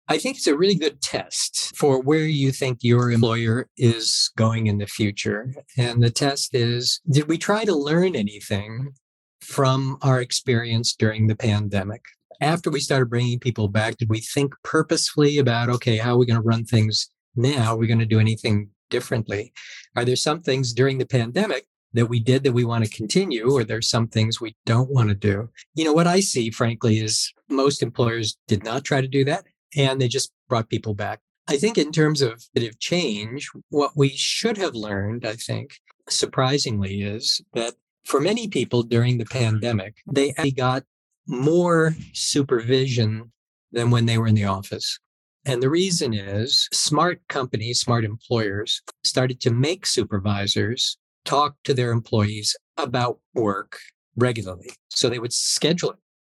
I 0.09 0.17
think 0.17 0.37
it's 0.37 0.47
a 0.47 0.57
really 0.57 0.75
good 0.75 1.01
test 1.01 1.75
for 1.75 2.01
where 2.01 2.25
you 2.25 2.51
think 2.51 2.79
your 2.81 3.11
employer 3.11 3.67
is 3.77 4.31
going 4.37 4.67
in 4.67 4.77
the 4.77 4.87
future. 4.87 5.53
And 5.77 6.01
the 6.01 6.09
test 6.09 6.55
is 6.55 7.01
did 7.09 7.27
we 7.27 7.37
try 7.37 7.65
to 7.65 7.75
learn 7.75 8.15
anything 8.15 8.93
from 9.41 9.97
our 10.01 10.21
experience 10.21 10.95
during 10.95 11.27
the 11.27 11.35
pandemic? 11.35 12.03
After 12.39 12.69
we 12.69 12.79
started 12.79 13.09
bringing 13.09 13.39
people 13.39 13.67
back, 13.67 13.97
did 13.97 14.09
we 14.09 14.21
think 14.21 14.53
purposefully 14.63 15.39
about, 15.39 15.69
okay, 15.69 15.97
how 15.97 16.13
are 16.13 16.17
we 16.17 16.25
going 16.25 16.39
to 16.39 16.47
run 16.47 16.63
things 16.63 17.09
now 17.35 17.73
are 17.73 17.77
we 17.77 17.87
going 17.87 17.99
to 17.99 18.05
do 18.05 18.19
anything 18.19 18.69
differently? 18.89 19.53
Are 19.95 20.05
there 20.05 20.15
some 20.15 20.41
things 20.41 20.73
during 20.73 20.97
the 20.97 21.05
pandemic 21.05 21.67
that 21.93 22.07
we 22.07 22.19
did 22.19 22.43
that 22.43 22.53
we 22.53 22.65
want 22.65 22.83
to 22.83 22.89
continue, 22.89 23.51
or 23.51 23.63
there's 23.63 23.89
some 23.89 24.07
things 24.07 24.41
we 24.41 24.55
don't 24.65 24.89
want 24.89 25.09
to 25.09 25.15
do? 25.15 25.49
You 25.75 25.85
know, 25.85 25.93
what 25.93 26.07
I 26.07 26.19
see, 26.19 26.49
frankly, 26.49 26.99
is 26.99 27.31
most 27.49 27.83
employers 27.83 28.37
did 28.47 28.63
not 28.63 28.83
try 28.83 29.01
to 29.01 29.07
do 29.07 29.23
that 29.25 29.45
and 29.75 29.99
they 29.99 30.07
just 30.07 30.31
brought 30.47 30.69
people 30.69 30.93
back. 30.93 31.19
I 31.47 31.57
think 31.57 31.77
in 31.77 31.91
terms 31.91 32.21
of 32.21 32.45
change, 32.79 33.49
what 33.69 33.91
we 33.95 34.09
should 34.09 34.57
have 34.57 34.75
learned, 34.75 35.25
I 35.25 35.35
think, 35.35 35.79
surprisingly, 36.09 37.01
is 37.03 37.41
that 37.53 37.75
for 38.03 38.19
many 38.19 38.47
people 38.47 38.83
during 38.83 39.17
the 39.17 39.25
pandemic, 39.25 39.95
they 40.11 40.31
actually 40.31 40.51
got 40.51 40.83
more 41.27 41.95
supervision 42.13 43.31
than 43.71 43.91
when 43.91 44.05
they 44.05 44.17
were 44.17 44.27
in 44.27 44.35
the 44.35 44.45
office. 44.45 44.99
And 45.45 45.63
the 45.63 45.69
reason 45.69 46.13
is 46.13 46.67
smart 46.73 47.21
companies, 47.29 47.79
smart 47.79 48.03
employers 48.03 48.81
started 49.05 49.39
to 49.41 49.51
make 49.51 49.85
supervisors 49.85 50.97
talk 51.23 51.55
to 51.63 51.73
their 51.73 51.91
employees 51.91 52.55
about 52.75 53.19
work 53.33 53.77
regularly. 54.17 54.69
So 54.89 55.09
they 55.09 55.19
would 55.19 55.33
schedule 55.33 55.91
it 55.91 55.97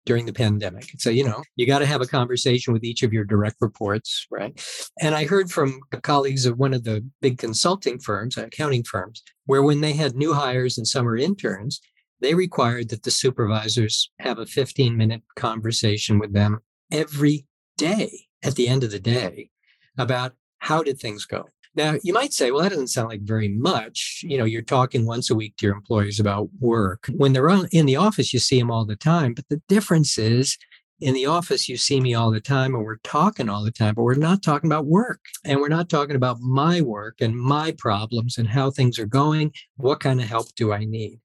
during 0.09 0.25
the 0.25 0.33
pandemic. 0.33 0.87
So, 0.97 1.11
you 1.11 1.23
know, 1.23 1.43
you 1.57 1.67
got 1.67 1.81
to 1.81 1.87
have 1.87 2.01
a 2.01 2.07
conversation 2.07 2.73
with 2.73 2.83
each 2.83 3.03
of 3.03 3.13
your 3.13 3.25
direct 3.25 3.57
reports, 3.61 4.27
right? 4.31 4.59
And 4.99 5.15
I 5.15 5.27
heard 5.27 5.51
from 5.51 5.81
colleagues 6.03 6.47
of 6.47 6.57
one 6.57 6.73
of 6.73 6.85
the 6.85 7.07
big 7.21 7.37
consulting 7.37 7.99
firms, 7.99 8.39
accounting 8.39 8.85
firms, 8.85 9.23
where 9.45 9.63
when 9.63 9.83
they 9.83 9.93
had 9.93 10.15
new 10.15 10.33
hires 10.33 10.79
and 10.79 10.89
summer 10.89 11.15
interns, 11.15 11.83
they 12.23 12.35
required 12.35 12.89
that 12.89 13.03
the 13.03 13.11
supervisors 13.11 14.11
have 14.19 14.39
a 14.39 14.47
15 14.47 14.97
minute 14.97 15.21
conversation 15.37 16.19
with 16.19 16.33
them 16.33 16.61
every 16.91 17.45
day 17.77 18.29
at 18.43 18.55
the 18.55 18.67
end 18.67 18.85
of 18.85 18.91
the 18.91 18.99
day 18.99 19.51
about 19.99 20.33
how 20.61 20.83
did 20.83 20.99
things 20.99 21.27
go? 21.27 21.45
Now, 21.75 21.97
you 22.03 22.13
might 22.13 22.33
say, 22.33 22.51
well, 22.51 22.63
that 22.63 22.71
doesn't 22.71 22.89
sound 22.89 23.09
like 23.09 23.23
very 23.23 23.49
much. 23.49 24.23
You 24.25 24.39
know, 24.39 24.45
you're 24.45 24.63
talking 24.63 25.07
once 25.07 25.31
a 25.31 25.35
week 25.35 25.57
to 25.59 25.67
your 25.67 25.75
employees 25.75 26.19
about 26.19 26.49
work. 26.61 27.09
When 27.15 27.33
they're 27.33 27.49
in 27.49 27.87
the 27.87 27.97
office, 27.97 28.33
you 28.33 28.39
see 28.39 28.59
them 28.59 28.71
all 28.71 28.85
the 28.85 28.97
time. 28.97 29.35
But 29.35 29.49
the 29.49 29.63
difference 29.69 30.19
is 30.19 30.59
in 31.01 31.15
the 31.15 31.27
office, 31.27 31.69
you 31.69 31.77
see 31.77 32.01
me 32.01 32.15
all 32.15 32.31
the 32.31 32.41
time 32.41 32.75
and 32.75 32.85
we're 32.85 32.97
talking 32.99 33.49
all 33.49 33.63
the 33.63 33.71
time, 33.71 33.95
but 33.95 34.03
we're 34.03 34.15
not 34.15 34.43
talking 34.43 34.69
about 34.69 34.87
work 34.87 35.21
and 35.45 35.61
we're 35.61 35.69
not 35.69 35.89
talking 35.89 36.17
about 36.17 36.41
my 36.41 36.81
work 36.81 37.21
and 37.21 37.37
my 37.37 37.73
problems 37.79 38.37
and 38.37 38.49
how 38.49 38.71
things 38.71 38.99
are 38.99 39.07
going. 39.07 39.53
What 39.77 40.01
kind 40.01 40.21
of 40.21 40.29
help 40.29 40.55
do 40.57 40.73
I 40.73 40.85
need? 40.85 41.21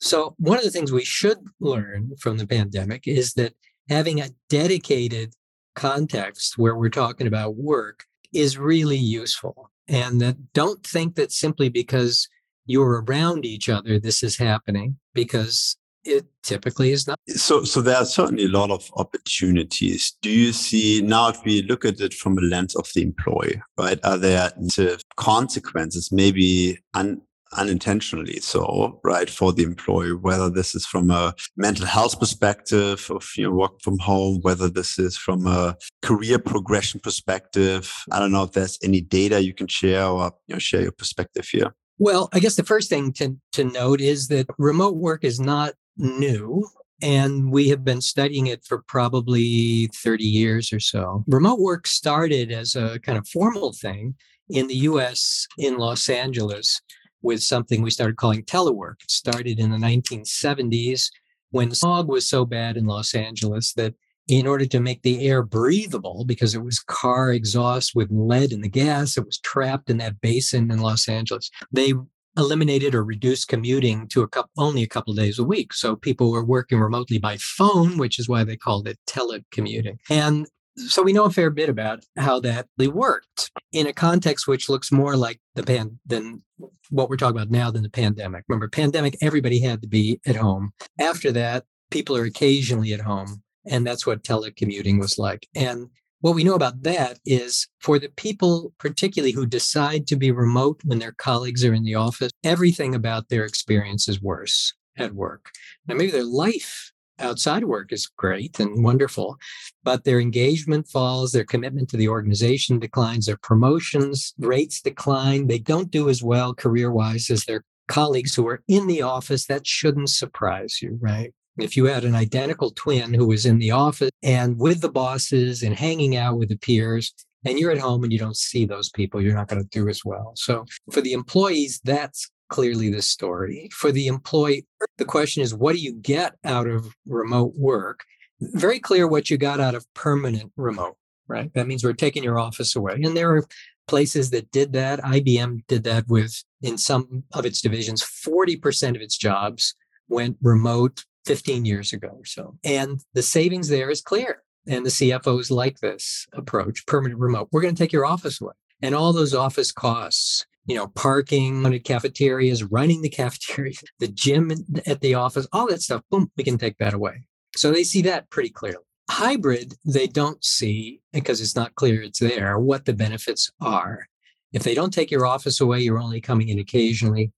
So, 0.00 0.34
one 0.38 0.58
of 0.58 0.64
the 0.64 0.70
things 0.70 0.92
we 0.92 1.04
should 1.04 1.38
learn 1.58 2.12
from 2.20 2.36
the 2.36 2.46
pandemic 2.46 3.08
is 3.08 3.32
that 3.34 3.54
having 3.88 4.20
a 4.20 4.30
dedicated 4.48 5.32
context 5.74 6.56
where 6.56 6.76
we're 6.76 6.88
talking 6.88 7.26
about 7.26 7.56
work 7.56 8.04
is 8.32 8.58
really 8.58 8.96
useful. 8.96 9.70
And 9.88 10.20
that 10.20 10.52
don't 10.52 10.84
think 10.84 11.14
that 11.14 11.32
simply 11.32 11.68
because 11.68 12.28
you're 12.66 13.02
around 13.02 13.44
each 13.44 13.68
other, 13.68 13.98
this 13.98 14.22
is 14.22 14.36
happening, 14.36 14.98
because 15.14 15.76
it 16.04 16.24
typically 16.42 16.92
is 16.92 17.06
not. 17.06 17.18
So, 17.28 17.64
so 17.64 17.80
there 17.80 17.96
are 17.96 18.04
certainly 18.04 18.44
a 18.44 18.48
lot 18.48 18.70
of 18.70 18.90
opportunities. 18.96 20.16
Do 20.22 20.30
you 20.30 20.52
see 20.52 21.02
now, 21.02 21.28
if 21.28 21.44
we 21.44 21.62
look 21.62 21.84
at 21.84 22.00
it 22.00 22.14
from 22.14 22.38
a 22.38 22.42
lens 22.42 22.74
of 22.76 22.88
the 22.94 23.02
employee, 23.02 23.60
right? 23.78 23.98
Are 24.04 24.16
there 24.16 24.52
uh, 24.78 24.96
consequences, 25.16 26.10
maybe 26.12 26.78
un, 26.94 27.22
unintentionally 27.52 28.40
so, 28.40 29.00
right, 29.04 29.28
for 29.30 29.52
the 29.52 29.62
employee, 29.62 30.14
whether 30.14 30.50
this 30.50 30.74
is 30.74 30.86
from 30.86 31.10
a 31.10 31.34
mental 31.56 31.86
health 31.86 32.18
perspective 32.18 33.06
of 33.10 33.28
you 33.36 33.44
know 33.44 33.52
work 33.52 33.80
from 33.82 33.98
home, 33.98 34.40
whether 34.42 34.68
this 34.68 34.98
is 34.98 35.16
from 35.16 35.46
a 35.46 35.76
career 36.02 36.38
progression 36.38 37.00
perspective. 37.00 37.92
I 38.10 38.18
don't 38.18 38.32
know 38.32 38.44
if 38.44 38.52
there's 38.52 38.78
any 38.82 39.00
data 39.00 39.42
you 39.42 39.54
can 39.54 39.68
share 39.68 40.06
or 40.06 40.32
you 40.46 40.54
know 40.54 40.58
share 40.58 40.82
your 40.82 40.92
perspective 40.92 41.46
here. 41.50 41.74
Well, 41.98 42.28
I 42.32 42.40
guess 42.40 42.56
the 42.56 42.64
first 42.64 42.90
thing 42.90 43.12
to, 43.14 43.36
to 43.52 43.64
note 43.64 44.02
is 44.02 44.28
that 44.28 44.46
remote 44.58 44.96
work 44.96 45.24
is 45.24 45.40
not 45.40 45.72
new 45.96 46.66
and 47.02 47.50
we 47.50 47.68
have 47.68 47.84
been 47.84 48.00
studying 48.00 48.46
it 48.46 48.64
for 48.64 48.82
probably 48.86 49.88
30 49.94 50.24
years 50.24 50.72
or 50.72 50.80
so. 50.80 51.24
Remote 51.26 51.58
work 51.58 51.86
started 51.86 52.52
as 52.52 52.76
a 52.76 52.98
kind 53.00 53.18
of 53.18 53.26
formal 53.28 53.72
thing 53.72 54.14
in 54.48 54.66
the 54.66 54.74
US 54.74 55.46
in 55.58 55.78
Los 55.78 56.08
Angeles 56.08 56.80
with 57.26 57.42
something 57.42 57.82
we 57.82 57.90
started 57.90 58.16
calling 58.16 58.42
telework. 58.44 59.02
It 59.02 59.10
started 59.10 59.58
in 59.58 59.70
the 59.70 59.76
1970s 59.76 61.10
when 61.50 61.74
smog 61.74 62.08
was 62.08 62.26
so 62.26 62.44
bad 62.44 62.76
in 62.76 62.86
Los 62.86 63.14
Angeles 63.14 63.72
that 63.74 63.94
in 64.28 64.46
order 64.46 64.66
to 64.66 64.80
make 64.80 65.02
the 65.02 65.26
air 65.28 65.42
breathable, 65.42 66.24
because 66.24 66.54
it 66.54 66.62
was 66.62 66.78
car 66.78 67.32
exhaust 67.32 67.94
with 67.94 68.08
lead 68.10 68.52
in 68.52 68.60
the 68.60 68.68
gas, 68.68 69.16
it 69.16 69.26
was 69.26 69.38
trapped 69.38 69.90
in 69.90 69.98
that 69.98 70.20
basin 70.20 70.70
in 70.70 70.78
Los 70.80 71.08
Angeles. 71.08 71.50
They 71.72 71.94
eliminated 72.36 72.94
or 72.94 73.04
reduced 73.04 73.48
commuting 73.48 74.08
to 74.08 74.22
a 74.22 74.28
couple, 74.28 74.50
only 74.58 74.82
a 74.82 74.88
couple 74.88 75.14
days 75.14 75.38
a 75.38 75.44
week. 75.44 75.72
So 75.72 75.96
people 75.96 76.30
were 76.30 76.44
working 76.44 76.78
remotely 76.78 77.18
by 77.18 77.38
phone, 77.38 77.98
which 77.98 78.18
is 78.18 78.28
why 78.28 78.44
they 78.44 78.56
called 78.56 78.86
it 78.86 78.98
telecommuting. 79.08 79.98
And 80.10 80.46
so 80.76 81.02
we 81.02 81.12
know 81.12 81.24
a 81.24 81.30
fair 81.30 81.50
bit 81.50 81.68
about 81.68 82.04
how 82.16 82.40
that 82.40 82.66
worked 82.78 83.50
in 83.72 83.86
a 83.86 83.92
context 83.92 84.46
which 84.46 84.68
looks 84.68 84.92
more 84.92 85.16
like 85.16 85.40
the 85.54 85.62
pan 85.62 85.98
than 86.06 86.42
what 86.90 87.08
we're 87.08 87.16
talking 87.16 87.36
about 87.36 87.50
now 87.50 87.70
than 87.70 87.82
the 87.82 87.90
pandemic. 87.90 88.44
Remember, 88.48 88.68
pandemic, 88.68 89.16
everybody 89.20 89.60
had 89.60 89.82
to 89.82 89.88
be 89.88 90.20
at 90.26 90.36
home. 90.36 90.72
After 91.00 91.32
that, 91.32 91.64
people 91.90 92.16
are 92.16 92.24
occasionally 92.24 92.92
at 92.92 93.00
home. 93.00 93.42
And 93.68 93.86
that's 93.86 94.06
what 94.06 94.22
telecommuting 94.22 95.00
was 95.00 95.18
like. 95.18 95.48
And 95.54 95.88
what 96.20 96.34
we 96.34 96.44
know 96.44 96.54
about 96.54 96.82
that 96.82 97.18
is 97.24 97.68
for 97.80 97.98
the 97.98 98.08
people, 98.08 98.72
particularly 98.78 99.32
who 99.32 99.46
decide 99.46 100.06
to 100.06 100.16
be 100.16 100.30
remote 100.30 100.80
when 100.84 100.98
their 100.98 101.12
colleagues 101.12 101.64
are 101.64 101.74
in 101.74 101.84
the 101.84 101.94
office, 101.94 102.30
everything 102.44 102.94
about 102.94 103.28
their 103.28 103.44
experience 103.44 104.08
is 104.08 104.22
worse 104.22 104.72
at 104.96 105.14
work. 105.14 105.50
Now, 105.86 105.96
maybe 105.96 106.10
their 106.10 106.24
life 106.24 106.92
outside 107.18 107.64
work 107.64 107.92
is 107.92 108.06
great 108.06 108.58
and 108.60 108.84
wonderful, 108.84 109.36
but 109.84 110.04
their 110.04 110.20
engagement 110.20 110.88
falls, 110.88 111.32
their 111.32 111.44
commitment 111.44 111.88
to 111.90 111.96
the 111.96 112.08
organization 112.08 112.78
declines, 112.78 113.26
their 113.26 113.36
promotions 113.36 114.34
rates 114.38 114.80
decline. 114.80 115.46
They 115.46 115.58
don't 115.58 115.90
do 115.90 116.08
as 116.08 116.22
well 116.22 116.54
career 116.54 116.90
wise 116.90 117.30
as 117.30 117.44
their 117.44 117.64
colleagues 117.88 118.34
who 118.34 118.46
are 118.48 118.62
in 118.68 118.86
the 118.86 119.02
office. 119.02 119.46
That 119.46 119.66
shouldn't 119.66 120.10
surprise 120.10 120.80
you, 120.82 120.98
right? 121.00 121.32
If 121.58 121.76
you 121.76 121.86
had 121.86 122.04
an 122.04 122.14
identical 122.14 122.70
twin 122.72 123.14
who 123.14 123.26
was 123.26 123.46
in 123.46 123.58
the 123.58 123.70
office 123.70 124.10
and 124.22 124.58
with 124.58 124.82
the 124.82 124.90
bosses 124.90 125.62
and 125.62 125.74
hanging 125.74 126.16
out 126.16 126.38
with 126.38 126.50
the 126.50 126.58
peers, 126.58 127.14
and 127.46 127.58
you're 127.58 127.70
at 127.70 127.78
home 127.78 128.02
and 128.02 128.12
you 128.12 128.18
don't 128.18 128.36
see 128.36 128.66
those 128.66 128.90
people, 128.90 129.22
you're 129.22 129.34
not 129.34 129.48
going 129.48 129.62
to 129.62 129.68
do 129.68 129.88
as 129.88 130.04
well. 130.04 130.32
So 130.34 130.66
for 130.90 131.00
the 131.00 131.12
employees, 131.12 131.80
that's 131.84 132.28
clearly 132.48 132.90
the 132.90 133.02
story. 133.02 133.68
For 133.72 133.92
the 133.92 134.06
employee, 134.06 134.66
the 134.98 135.04
question 135.04 135.42
is, 135.42 135.54
what 135.54 135.74
do 135.74 135.80
you 135.80 135.94
get 135.94 136.34
out 136.44 136.66
of 136.66 136.94
remote 137.06 137.54
work? 137.56 138.00
Very 138.40 138.80
clear 138.80 139.06
what 139.08 139.30
you 139.30 139.38
got 139.38 139.60
out 139.60 139.74
of 139.74 139.86
permanent 139.94 140.52
remote, 140.56 140.96
right? 141.28 141.52
That 141.54 141.66
means 141.66 141.82
we're 141.82 141.92
taking 141.92 142.22
your 142.22 142.38
office 142.38 142.76
away. 142.76 143.00
And 143.02 143.16
there 143.16 143.34
are 143.34 143.46
places 143.88 144.30
that 144.30 144.50
did 144.50 144.72
that. 144.74 145.00
IBM 145.00 145.66
did 145.68 145.84
that 145.84 146.06
with, 146.08 146.42
in 146.62 146.76
some 146.76 147.24
of 147.32 147.46
its 147.46 147.60
divisions, 147.60 148.02
40% 148.02 148.96
of 148.96 149.02
its 149.02 149.16
jobs 149.16 149.74
went 150.08 150.36
remote 150.42 151.04
15 151.24 151.64
years 151.64 151.92
ago 151.92 152.08
or 152.08 152.24
so. 152.24 152.56
And 152.64 153.00
the 153.14 153.22
savings 153.22 153.68
there 153.68 153.90
is 153.90 154.00
clear. 154.00 154.42
And 154.68 154.84
the 154.84 154.90
CFOs 154.90 155.50
like 155.50 155.78
this 155.78 156.26
approach, 156.32 156.86
permanent 156.86 157.20
remote. 157.20 157.48
We're 157.52 157.60
going 157.60 157.74
to 157.74 157.82
take 157.82 157.92
your 157.92 158.06
office 158.06 158.40
away. 158.40 158.54
And 158.82 158.94
all 158.94 159.12
those 159.12 159.34
office 159.34 159.72
costs, 159.72 160.44
you 160.66 160.74
know, 160.74 160.88
parking, 160.88 161.62
cafeterias, 161.80 162.64
running 162.64 163.02
the 163.02 163.08
cafeteria, 163.22 163.74
the 163.98 164.08
gym 164.08 164.50
at 164.86 165.00
the 165.00 165.14
office, 165.14 165.46
all 165.52 165.68
that 165.68 165.82
stuff, 165.82 166.02
boom, 166.10 166.30
we 166.36 166.44
can 166.44 166.58
take 166.58 166.76
that 166.78 166.94
away. 166.94 167.26
So 167.56 167.72
they 167.72 167.84
see 167.84 168.02
that 168.02 168.28
pretty 168.30 168.50
clearly. 168.50 168.84
Hybrid, 169.08 169.74
they 169.84 170.08
don't 170.08 170.44
see 170.44 171.00
because 171.12 171.40
it's 171.40 171.54
not 171.54 171.74
clear 171.76 172.02
it's 172.02 172.18
there 172.18 172.58
what 172.58 172.84
the 172.84 172.92
benefits 172.92 173.50
are. 173.60 174.08
If 174.52 174.64
they 174.64 174.74
don't 174.74 174.92
take 174.92 175.10
your 175.10 175.26
office 175.26 175.60
away, 175.60 175.80
you're 175.80 176.00
only 176.00 176.20
coming 176.20 176.48
in 176.48 176.58
occasionally. 176.58 177.32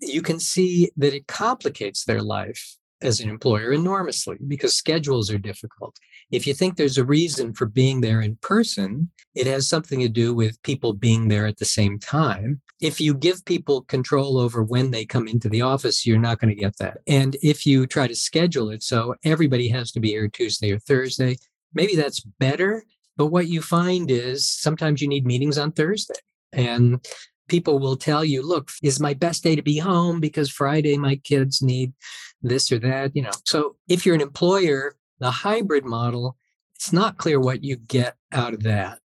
You 0.00 0.22
can 0.22 0.40
see 0.40 0.90
that 0.96 1.14
it 1.14 1.26
complicates 1.26 2.04
their 2.04 2.22
life 2.22 2.76
as 3.02 3.20
an 3.20 3.28
employer 3.28 3.72
enormously 3.72 4.36
because 4.46 4.76
schedules 4.76 5.30
are 5.30 5.38
difficult. 5.38 5.96
If 6.30 6.46
you 6.46 6.54
think 6.54 6.76
there's 6.76 6.98
a 6.98 7.04
reason 7.04 7.52
for 7.54 7.66
being 7.66 8.00
there 8.00 8.20
in 8.20 8.36
person, 8.36 9.10
it 9.34 9.46
has 9.46 9.68
something 9.68 10.00
to 10.00 10.08
do 10.08 10.34
with 10.34 10.62
people 10.62 10.92
being 10.92 11.28
there 11.28 11.46
at 11.46 11.58
the 11.58 11.64
same 11.64 11.98
time. 11.98 12.60
If 12.80 13.00
you 13.00 13.14
give 13.14 13.44
people 13.44 13.82
control 13.82 14.38
over 14.38 14.62
when 14.62 14.90
they 14.90 15.04
come 15.04 15.28
into 15.28 15.48
the 15.48 15.62
office, 15.62 16.06
you're 16.06 16.18
not 16.18 16.38
going 16.40 16.54
to 16.54 16.60
get 16.60 16.76
that. 16.78 16.98
And 17.06 17.36
if 17.42 17.66
you 17.66 17.86
try 17.86 18.06
to 18.06 18.14
schedule 18.14 18.70
it 18.70 18.82
so 18.82 19.14
everybody 19.24 19.68
has 19.68 19.92
to 19.92 20.00
be 20.00 20.08
here 20.08 20.28
Tuesday 20.28 20.72
or 20.72 20.78
Thursday, 20.78 21.36
maybe 21.74 21.96
that's 21.96 22.20
better. 22.20 22.84
But 23.16 23.26
what 23.26 23.48
you 23.48 23.60
find 23.60 24.10
is 24.10 24.48
sometimes 24.48 25.02
you 25.02 25.08
need 25.08 25.26
meetings 25.26 25.58
on 25.58 25.72
Thursday. 25.72 26.14
And 26.52 27.04
people 27.50 27.78
will 27.78 27.96
tell 27.96 28.24
you, 28.24 28.40
look, 28.46 28.70
is 28.82 28.98
my 28.98 29.12
best 29.12 29.42
day 29.42 29.54
to 29.56 29.62
be 29.62 29.76
home 29.76 30.20
because 30.20 30.48
Friday 30.50 30.96
my 30.96 31.16
kids 31.16 31.60
need 31.60 31.92
this 32.40 32.72
or 32.72 32.78
that, 32.78 33.14
you 33.14 33.20
know. 33.20 33.30
So 33.44 33.76
if 33.88 34.06
you're 34.06 34.14
an 34.14 34.22
employer, 34.22 34.96
the 35.18 35.30
hybrid 35.30 35.84
model, 35.84 36.38
it's 36.76 36.92
not 36.94 37.18
clear 37.18 37.38
what 37.38 37.62
you 37.62 37.76
get 37.76 38.16
out 38.32 38.54
of 38.54 38.62
that. 38.62 39.00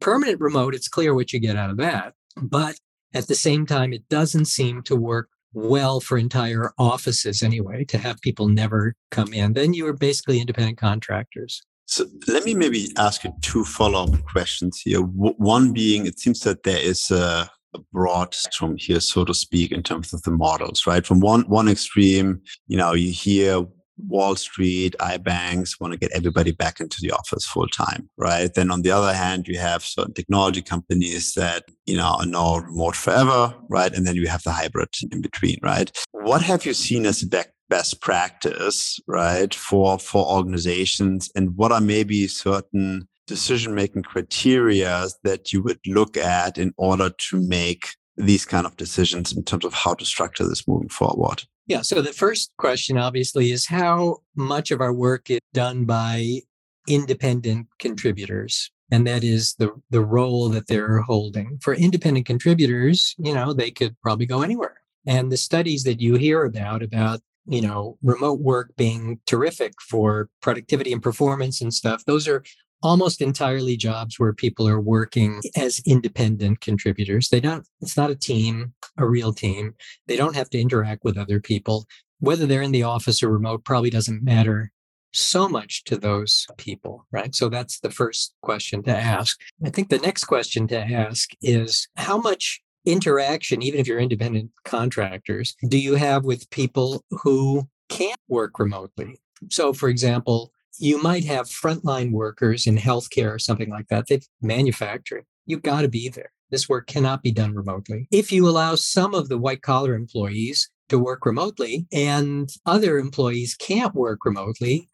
Permanent 0.00 0.40
remote, 0.40 0.74
it's 0.74 0.88
clear 0.88 1.14
what 1.14 1.32
you 1.32 1.40
get 1.40 1.56
out 1.56 1.70
of 1.70 1.78
that. 1.78 2.12
But 2.36 2.78
at 3.14 3.28
the 3.28 3.34
same 3.34 3.64
time, 3.64 3.94
it 3.94 4.06
doesn't 4.10 4.46
seem 4.46 4.82
to 4.82 4.96
work 4.96 5.30
well 5.54 6.00
for 6.00 6.18
entire 6.18 6.72
offices 6.78 7.42
anyway, 7.42 7.84
to 7.84 7.96
have 7.96 8.20
people 8.20 8.48
never 8.48 8.94
come 9.12 9.32
in. 9.32 9.52
Then 9.52 9.72
you 9.72 9.86
are 9.86 9.92
basically 9.92 10.40
independent 10.40 10.78
contractors. 10.78 11.62
So 11.86 12.06
let 12.26 12.44
me 12.44 12.54
maybe 12.54 12.92
ask 12.98 13.24
you 13.24 13.32
two 13.40 13.64
follow-up 13.64 14.24
questions 14.24 14.80
here. 14.80 15.00
One 15.00 15.72
being, 15.72 16.06
it 16.06 16.18
seems 16.18 16.40
that 16.40 16.64
there 16.64 16.78
is 16.78 17.10
a 17.10 17.48
broad 17.92 18.34
spectrum 18.34 18.76
here, 18.78 19.00
so 19.00 19.24
to 19.24 19.34
speak, 19.34 19.72
in 19.72 19.82
terms 19.82 20.12
of 20.12 20.22
the 20.22 20.30
models, 20.30 20.86
right? 20.86 21.06
From 21.06 21.20
one 21.20 21.42
one 21.42 21.68
extreme, 21.68 22.40
you 22.66 22.76
know, 22.76 22.92
you 22.92 23.10
hear 23.10 23.66
Wall 23.96 24.34
Street, 24.34 24.96
iBanks 25.00 25.80
want 25.80 25.92
to 25.92 25.98
get 25.98 26.12
everybody 26.12 26.52
back 26.52 26.80
into 26.80 26.98
the 27.00 27.12
office 27.12 27.46
full 27.46 27.68
time, 27.68 28.08
right? 28.16 28.52
Then 28.52 28.70
on 28.70 28.82
the 28.82 28.90
other 28.90 29.14
hand, 29.14 29.46
you 29.46 29.58
have 29.58 29.84
certain 29.84 30.14
technology 30.14 30.62
companies 30.62 31.34
that, 31.34 31.64
you 31.86 31.96
know, 31.96 32.16
are 32.18 32.26
now 32.26 32.58
remote 32.58 32.96
forever, 32.96 33.54
right? 33.68 33.94
And 33.94 34.06
then 34.06 34.16
you 34.16 34.26
have 34.26 34.42
the 34.42 34.50
hybrid 34.50 34.88
in 35.12 35.20
between, 35.20 35.58
right? 35.62 35.90
What 36.12 36.42
have 36.42 36.66
you 36.66 36.74
seen 36.74 37.06
as 37.06 37.22
a 37.22 37.44
best 37.70 38.00
practice, 38.00 39.00
right, 39.06 39.54
for 39.54 39.98
for 39.98 40.26
organizations 40.26 41.30
and 41.34 41.56
what 41.56 41.72
are 41.72 41.80
maybe 41.80 42.26
certain 42.26 43.08
decision 43.26 43.74
making 43.74 44.02
criteria 44.02 45.06
that 45.22 45.52
you 45.52 45.62
would 45.62 45.80
look 45.86 46.16
at 46.16 46.58
in 46.58 46.72
order 46.76 47.10
to 47.30 47.40
make 47.40 47.88
these 48.16 48.44
kind 48.44 48.66
of 48.66 48.76
decisions 48.76 49.32
in 49.32 49.42
terms 49.42 49.64
of 49.64 49.74
how 49.74 49.94
to 49.94 50.04
structure 50.04 50.46
this 50.46 50.68
moving 50.68 50.88
forward? 50.88 51.44
Yeah. 51.66 51.82
So 51.82 52.02
the 52.02 52.12
first 52.12 52.52
question, 52.58 52.98
obviously, 52.98 53.50
is 53.50 53.66
how 53.66 54.18
much 54.36 54.70
of 54.70 54.80
our 54.80 54.92
work 54.92 55.30
is 55.30 55.40
done 55.52 55.84
by 55.84 56.40
independent 56.86 57.68
contributors. 57.78 58.70
and 58.90 59.06
that 59.06 59.24
is 59.24 59.54
the 59.54 59.70
the 59.88 60.04
role 60.04 60.50
that 60.50 60.66
they're 60.66 61.00
holding. 61.00 61.58
For 61.62 61.74
independent 61.74 62.26
contributors, 62.26 63.14
you 63.18 63.32
know, 63.32 63.54
they 63.54 63.70
could 63.70 63.96
probably 64.02 64.26
go 64.26 64.42
anywhere. 64.42 64.76
And 65.06 65.32
the 65.32 65.38
studies 65.38 65.84
that 65.84 66.00
you 66.00 66.16
hear 66.16 66.44
about 66.44 66.82
about 66.82 67.20
you 67.46 67.62
know 67.62 67.98
remote 68.02 68.40
work 68.40 68.76
being 68.76 69.20
terrific 69.26 69.72
for 69.80 70.28
productivity 70.42 70.92
and 70.92 71.02
performance 71.02 71.62
and 71.62 71.72
stuff, 71.72 72.04
those 72.04 72.28
are 72.28 72.44
almost 72.84 73.22
entirely 73.22 73.76
jobs 73.76 74.20
where 74.20 74.34
people 74.34 74.68
are 74.68 74.80
working 74.80 75.40
as 75.56 75.80
independent 75.86 76.60
contributors. 76.60 77.30
They 77.30 77.40
don't, 77.40 77.66
it's 77.80 77.96
not 77.96 78.10
a 78.10 78.14
team, 78.14 78.74
a 78.98 79.06
real 79.06 79.32
team. 79.32 79.74
They 80.06 80.16
don't 80.16 80.36
have 80.36 80.50
to 80.50 80.60
interact 80.60 81.02
with 81.02 81.16
other 81.16 81.40
people. 81.40 81.86
Whether 82.20 82.46
they're 82.46 82.62
in 82.62 82.72
the 82.72 82.82
office 82.82 83.22
or 83.22 83.30
remote 83.30 83.64
probably 83.64 83.90
doesn't 83.90 84.22
matter 84.22 84.70
so 85.12 85.48
much 85.48 85.84
to 85.84 85.96
those 85.96 86.46
people, 86.58 87.06
right? 87.10 87.34
So 87.34 87.48
that's 87.48 87.80
the 87.80 87.90
first 87.90 88.34
question 88.42 88.82
to 88.82 88.96
ask. 88.96 89.40
I 89.64 89.70
think 89.70 89.88
the 89.88 89.98
next 89.98 90.24
question 90.24 90.66
to 90.68 90.78
ask 90.78 91.30
is 91.40 91.88
how 91.96 92.18
much 92.18 92.60
interaction, 92.84 93.62
even 93.62 93.80
if 93.80 93.86
you're 93.86 93.98
independent 93.98 94.50
contractors, 94.64 95.56
do 95.68 95.78
you 95.78 95.94
have 95.94 96.24
with 96.24 96.50
people 96.50 97.02
who 97.10 97.68
can't 97.88 98.20
work 98.28 98.58
remotely? 98.58 99.20
So, 99.50 99.72
for 99.72 99.88
example, 99.88 100.52
you 100.78 101.02
might 101.02 101.24
have 101.24 101.46
frontline 101.46 102.12
workers 102.12 102.66
in 102.66 102.76
healthcare 102.76 103.34
or 103.34 103.38
something 103.38 103.70
like 103.70 103.88
that. 103.88 104.06
They've 104.08 104.26
manufacturing. 104.42 105.24
You've 105.46 105.62
got 105.62 105.82
to 105.82 105.88
be 105.88 106.08
there. 106.08 106.32
This 106.50 106.68
work 106.68 106.86
cannot 106.86 107.22
be 107.22 107.32
done 107.32 107.54
remotely. 107.54 108.06
If 108.10 108.30
you 108.30 108.48
allow 108.48 108.74
some 108.74 109.14
of 109.14 109.28
the 109.28 109.38
white 109.38 109.62
collar 109.62 109.94
employees 109.94 110.70
to 110.88 110.98
work 110.98 111.26
remotely 111.26 111.86
and 111.92 112.48
other 112.66 112.98
employees 112.98 113.54
can't 113.54 113.94
work 113.94 114.24
remotely, 114.24 114.88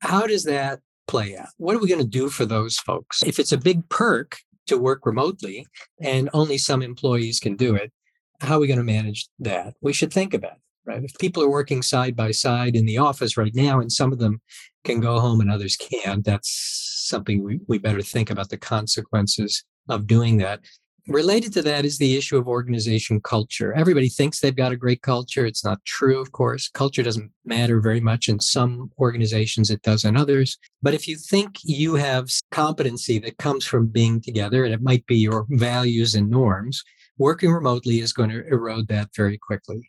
how 0.00 0.26
does 0.26 0.44
that 0.44 0.80
play 1.08 1.36
out? 1.36 1.48
What 1.56 1.74
are 1.76 1.78
we 1.78 1.88
going 1.88 2.00
to 2.00 2.06
do 2.06 2.28
for 2.28 2.44
those 2.44 2.78
folks? 2.78 3.22
If 3.22 3.38
it's 3.38 3.52
a 3.52 3.58
big 3.58 3.88
perk 3.88 4.38
to 4.66 4.76
work 4.76 5.06
remotely 5.06 5.66
and 6.00 6.28
only 6.32 6.58
some 6.58 6.82
employees 6.82 7.40
can 7.40 7.56
do 7.56 7.74
it, 7.74 7.92
how 8.40 8.56
are 8.56 8.60
we 8.60 8.66
going 8.66 8.78
to 8.78 8.84
manage 8.84 9.28
that? 9.38 9.74
We 9.80 9.92
should 9.92 10.12
think 10.12 10.34
about 10.34 10.52
it, 10.52 10.58
right? 10.86 11.02
If 11.02 11.12
people 11.18 11.42
are 11.42 11.50
working 11.50 11.82
side 11.82 12.16
by 12.16 12.30
side 12.30 12.76
in 12.76 12.86
the 12.86 12.98
office 12.98 13.36
right 13.36 13.54
now 13.54 13.80
and 13.80 13.90
some 13.90 14.12
of 14.12 14.18
them 14.18 14.40
can 14.84 15.00
go 15.00 15.18
home 15.20 15.40
and 15.40 15.50
others 15.50 15.76
can't, 15.76 16.24
that's 16.24 17.02
something 17.06 17.42
we, 17.42 17.60
we 17.66 17.78
better 17.78 18.02
think 18.02 18.30
about 18.30 18.50
the 18.50 18.56
consequences 18.56 19.64
of 19.88 20.06
doing 20.06 20.38
that. 20.38 20.60
Related 21.08 21.52
to 21.52 21.62
that 21.62 21.84
is 21.84 21.98
the 21.98 22.16
issue 22.16 22.36
of 22.36 22.48
organization 22.48 23.20
culture. 23.20 23.72
Everybody 23.74 24.08
thinks 24.08 24.40
they've 24.40 24.56
got 24.56 24.72
a 24.72 24.76
great 24.76 25.02
culture. 25.02 25.46
It's 25.46 25.64
not 25.64 25.84
true, 25.84 26.20
of 26.20 26.32
course. 26.32 26.68
Culture 26.68 27.04
doesn't 27.04 27.30
matter 27.44 27.80
very 27.80 28.00
much 28.00 28.28
in 28.28 28.40
some 28.40 28.90
organizations, 28.98 29.70
it 29.70 29.82
does 29.82 30.04
in 30.04 30.16
others. 30.16 30.58
But 30.82 30.94
if 30.94 31.06
you 31.06 31.16
think 31.16 31.58
you 31.62 31.94
have 31.94 32.28
competency 32.50 33.20
that 33.20 33.38
comes 33.38 33.64
from 33.64 33.86
being 33.86 34.20
together, 34.20 34.64
and 34.64 34.74
it 34.74 34.82
might 34.82 35.06
be 35.06 35.16
your 35.16 35.46
values 35.50 36.16
and 36.16 36.28
norms, 36.28 36.82
working 37.18 37.52
remotely 37.52 38.00
is 38.00 38.12
going 38.12 38.30
to 38.30 38.44
erode 38.48 38.88
that 38.88 39.10
very 39.14 39.38
quickly. 39.38 39.88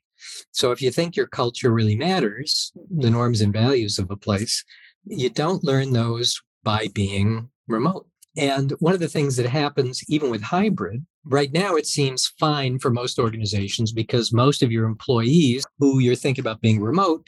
So 0.51 0.71
if 0.71 0.81
you 0.81 0.91
think 0.91 1.15
your 1.15 1.27
culture 1.27 1.71
really 1.71 1.95
matters, 1.95 2.71
the 2.89 3.09
norms 3.09 3.41
and 3.41 3.53
values 3.53 3.99
of 3.99 4.11
a 4.11 4.17
place, 4.17 4.63
you 5.05 5.29
don't 5.29 5.63
learn 5.63 5.93
those 5.93 6.41
by 6.63 6.87
being 6.93 7.49
remote. 7.67 8.07
And 8.37 8.71
one 8.79 8.93
of 8.93 8.99
the 8.99 9.07
things 9.07 9.35
that 9.37 9.47
happens 9.47 10.03
even 10.07 10.29
with 10.29 10.43
hybrid, 10.43 11.05
right 11.25 11.51
now 11.51 11.75
it 11.75 11.87
seems 11.87 12.31
fine 12.39 12.77
for 12.77 12.91
most 12.91 13.17
organizations 13.17 13.91
because 13.91 14.31
most 14.31 14.61
of 14.61 14.71
your 14.71 14.85
employees 14.85 15.65
who 15.79 15.99
you're 15.99 16.15
thinking 16.15 16.43
about 16.43 16.61
being 16.61 16.81
remote 16.81 17.27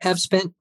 have 0.00 0.18
spent 0.18 0.54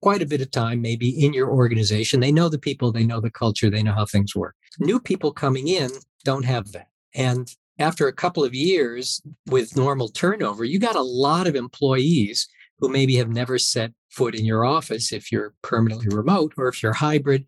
quite 0.00 0.22
a 0.22 0.26
bit 0.26 0.40
of 0.40 0.50
time 0.50 0.80
maybe 0.80 1.08
in 1.08 1.32
your 1.32 1.50
organization. 1.50 2.20
They 2.20 2.32
know 2.32 2.48
the 2.48 2.58
people, 2.58 2.92
they 2.92 3.04
know 3.04 3.20
the 3.20 3.30
culture, 3.30 3.70
they 3.70 3.82
know 3.82 3.94
how 3.94 4.06
things 4.06 4.34
work. 4.34 4.54
New 4.78 5.00
people 5.00 5.32
coming 5.32 5.68
in 5.68 5.90
don't 6.24 6.44
have 6.44 6.72
that. 6.72 6.88
And 7.14 7.52
after 7.78 8.06
a 8.06 8.12
couple 8.12 8.44
of 8.44 8.54
years 8.54 9.20
with 9.46 9.76
normal 9.76 10.08
turnover, 10.08 10.64
you 10.64 10.78
got 10.78 10.96
a 10.96 11.02
lot 11.02 11.46
of 11.46 11.56
employees 11.56 12.48
who 12.78 12.88
maybe 12.88 13.16
have 13.16 13.28
never 13.28 13.58
set 13.58 13.92
foot 14.10 14.34
in 14.34 14.44
your 14.44 14.64
office 14.64 15.12
if 15.12 15.32
you're 15.32 15.54
permanently 15.62 16.14
remote 16.14 16.52
or 16.56 16.68
if 16.68 16.82
you're 16.82 16.92
hybrid 16.92 17.46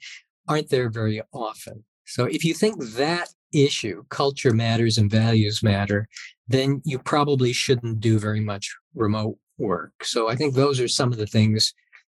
aren't 0.49 0.71
there 0.71 0.91
very 0.91 1.21
often. 1.33 1.85
So 2.07 2.25
if 2.25 2.45
you 2.45 2.55
think 2.55 2.83
that 2.95 3.29
issue, 3.53 4.05
culture 4.11 4.53
matters 4.53 4.99
and 4.99 5.11
values 5.11 5.63
matter, 5.63 6.09
then 6.49 6.83
you 6.85 6.99
probably 6.99 7.53
shouldn't 7.53 8.01
do 8.01 8.19
very 8.19 8.41
much 8.41 8.75
remote 8.95 9.39
work. 9.59 9.93
So 10.03 10.29
I 10.29 10.37
think 10.37 10.55
those 10.55 10.81
are 10.81 10.89
some 10.89 11.13
of 11.13 11.19
the 11.19 11.27
things 11.27 11.73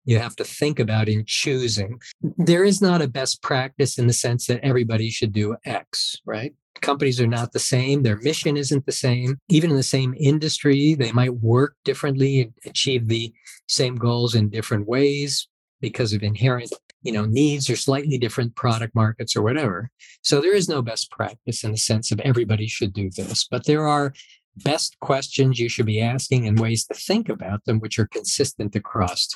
you 0.05 0.19
have 0.19 0.37
to 0.37 0.45
think 0.45 0.79
about 0.79 1.09
in 1.09 1.25
choosing. 1.27 2.01
There 2.23 2.65
is 2.65 2.81
not 2.81 3.03
a 3.03 3.09
best 3.09 3.43
practice 3.43 3.99
in 3.99 4.07
the 4.07 4.13
sense 4.13 4.47
that 4.47 4.61
everybody 4.63 5.11
should 5.11 5.33
do 5.33 5.57
X, 5.65 6.17
right? 6.27 6.55
Companies 6.81 7.21
are 7.21 7.27
not 7.27 7.53
the 7.53 7.59
same. 7.59 8.03
Their 8.03 8.17
mission 8.17 8.57
isn't 8.57 8.87
the 8.87 8.93
same. 8.93 9.39
Even 9.49 9.71
in 9.71 9.77
the 9.77 9.83
same 9.83 10.15
industry, 10.19 10.95
they 10.95 11.13
might 11.13 11.35
work 11.35 11.77
differently 11.85 12.41
and 12.41 12.53
achieve 12.67 13.09
the 13.09 13.33
same 13.69 13.97
goals 13.97 14.35
in 14.35 14.51
different 14.51 14.87
ways 14.87 15.49
because 15.81 16.13
of 16.13 16.23
inherent 16.23 16.73
you 17.03 17.13
know 17.13 17.27
needs 17.27 17.71
or 17.71 17.77
slightly 17.77 18.19
different 18.19 18.57
product 18.57 18.95
markets 18.95 19.37
or 19.37 19.43
whatever 19.43 19.91
so 20.23 20.41
there 20.41 20.55
is 20.55 20.69
no 20.69 20.83
best 20.83 21.11
practice 21.11 21.63
in 21.63 21.71
the 21.71 21.77
sense 21.77 22.11
of 22.11 22.19
everybody 22.21 22.67
should 22.67 22.93
do 22.93 23.11
this 23.11 23.47
but 23.51 23.67
there 23.67 23.87
are 23.87 24.13
best 24.57 24.99
questions 25.01 25.59
you 25.59 25.69
should 25.69 25.87
be 25.87 26.01
asking 26.01 26.49
and 26.49 26.59
ways 26.59 26.87
to 26.87 26.95
think 26.95 27.29
about 27.29 27.65
them 27.65 27.79
which 27.81 27.99
are 27.99 28.07
consistent 28.07 28.75
across 28.75 29.29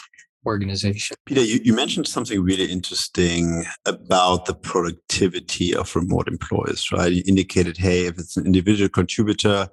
organization 0.49 1.17
peter 1.27 1.43
you, 1.43 1.61
you 1.63 1.73
mentioned 1.73 2.07
something 2.07 2.43
really 2.43 2.71
interesting 2.71 3.65
about 3.87 4.47
the 4.47 4.55
productivity 4.55 5.75
of 5.75 5.95
remote 5.95 6.29
employees 6.29 6.91
right 6.91 7.13
you 7.13 7.23
indicated 7.27 7.77
hey 7.77 8.07
if 8.07 8.19
it's 8.19 8.37
an 8.37 8.47
individual 8.47 8.89
contributor 8.89 9.69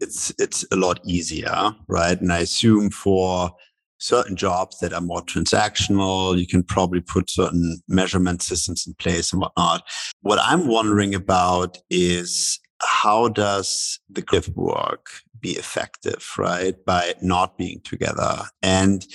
it's 0.00 0.32
it's 0.38 0.64
a 0.72 0.76
lot 0.76 0.98
easier 1.06 1.70
right 1.88 2.20
and 2.20 2.32
i 2.32 2.38
assume 2.38 2.90
for 2.90 3.50
certain 3.98 4.36
jobs 4.36 4.78
that 4.80 4.92
are 4.92 5.00
more 5.00 5.22
transactional. 5.22 6.38
You 6.38 6.46
can 6.46 6.62
probably 6.62 7.00
put 7.00 7.30
certain 7.30 7.80
measurement 7.88 8.42
systems 8.42 8.86
in 8.86 8.92
place 8.94 9.32
and 9.32 9.40
whatnot. 9.40 9.82
What 10.20 10.38
I'm 10.42 10.66
wondering 10.66 11.14
about 11.14 11.78
is 11.88 12.60
how 12.82 13.28
does 13.28 13.98
the 14.10 14.22
cliff 14.22 14.48
work 14.48 15.06
be 15.40 15.52
effective, 15.52 16.26
right? 16.38 16.74
By 16.84 17.14
not 17.22 17.56
being 17.56 17.80
together. 17.84 18.42
And 18.62 19.06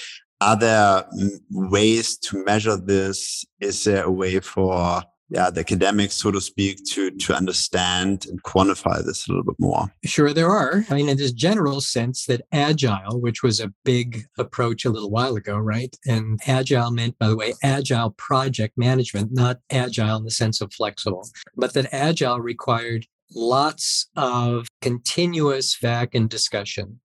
are 0.42 0.58
there 0.58 1.06
ways 1.52 2.18
to 2.18 2.44
measure 2.44 2.78
this? 2.78 3.46
Is 3.60 3.84
there 3.84 4.04
a 4.04 4.12
way 4.12 4.40
for 4.40 5.04
yeah, 5.32 5.52
the 5.52 5.60
academics, 5.60 6.16
so 6.16 6.32
to 6.32 6.42
speak, 6.42 6.84
to 6.86 7.12
to 7.12 7.36
understand 7.36 8.26
and 8.28 8.42
quantify 8.42 9.04
this 9.06 9.28
a 9.28 9.32
little 9.32 9.44
bit 9.44 9.60
more? 9.60 9.94
Sure, 10.04 10.34
there 10.34 10.50
are. 10.50 10.86
I 10.90 10.96
mean, 10.96 11.08
in 11.08 11.18
this 11.18 11.32
general 11.32 11.82
sense 11.82 12.26
that 12.26 12.42
agile, 12.52 13.22
which 13.22 13.44
was 13.44 13.60
a 13.60 13.72
big 13.86 14.24
approach 14.40 14.86
a 14.86 14.90
little 14.90 15.12
while 15.12 15.36
ago, 15.36 15.58
right? 15.58 15.96
And 16.08 16.40
agile 16.48 16.92
meant, 16.92 17.20
by 17.20 17.28
the 17.28 17.38
way, 17.38 17.54
agile 17.64 18.12
project 18.12 18.76
management, 18.78 19.32
not 19.32 19.60
agile 19.70 20.18
in 20.18 20.24
the 20.24 20.32
sense 20.32 20.62
of 20.62 20.74
flexible, 20.74 21.30
but 21.56 21.74
that 21.74 21.94
agile 21.94 22.40
required 22.40 23.06
lots 23.36 24.10
of 24.16 24.68
continuous 24.82 25.78
back 25.80 26.16
and 26.16 26.28
discussion 26.28 27.00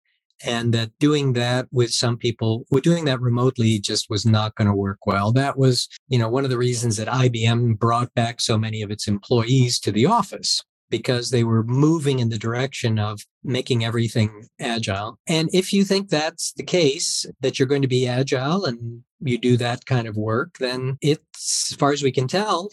and 0.44 0.72
that 0.74 0.90
doing 0.98 1.32
that 1.34 1.66
with 1.70 1.90
some 1.90 2.16
people 2.16 2.64
with 2.70 2.84
doing 2.84 3.04
that 3.04 3.20
remotely 3.20 3.78
just 3.78 4.10
was 4.10 4.26
not 4.26 4.54
going 4.54 4.68
to 4.68 4.74
work 4.74 5.06
well. 5.06 5.32
That 5.32 5.58
was 5.58 5.88
you 6.08 6.18
know 6.18 6.28
one 6.28 6.44
of 6.44 6.50
the 6.50 6.58
reasons 6.58 6.96
that 6.96 7.08
IBM 7.08 7.78
brought 7.78 8.12
back 8.14 8.40
so 8.40 8.58
many 8.58 8.82
of 8.82 8.90
its 8.90 9.08
employees 9.08 9.78
to 9.80 9.92
the 9.92 10.06
office 10.06 10.62
because 10.90 11.30
they 11.30 11.42
were 11.42 11.64
moving 11.64 12.20
in 12.20 12.28
the 12.28 12.38
direction 12.38 12.98
of 12.98 13.20
making 13.42 13.84
everything 13.84 14.46
agile. 14.60 15.18
And 15.26 15.48
if 15.52 15.72
you 15.72 15.82
think 15.82 16.08
that's 16.08 16.52
the 16.52 16.62
case 16.62 17.26
that 17.40 17.58
you're 17.58 17.66
going 17.66 17.82
to 17.82 17.88
be 17.88 18.06
agile 18.06 18.64
and 18.64 19.02
you 19.20 19.38
do 19.38 19.56
that 19.56 19.86
kind 19.86 20.06
of 20.06 20.16
work 20.16 20.58
then 20.58 20.98
it's 21.00 21.72
as 21.72 21.76
far 21.76 21.92
as 21.92 22.02
we 22.02 22.12
can 22.12 22.28
tell 22.28 22.68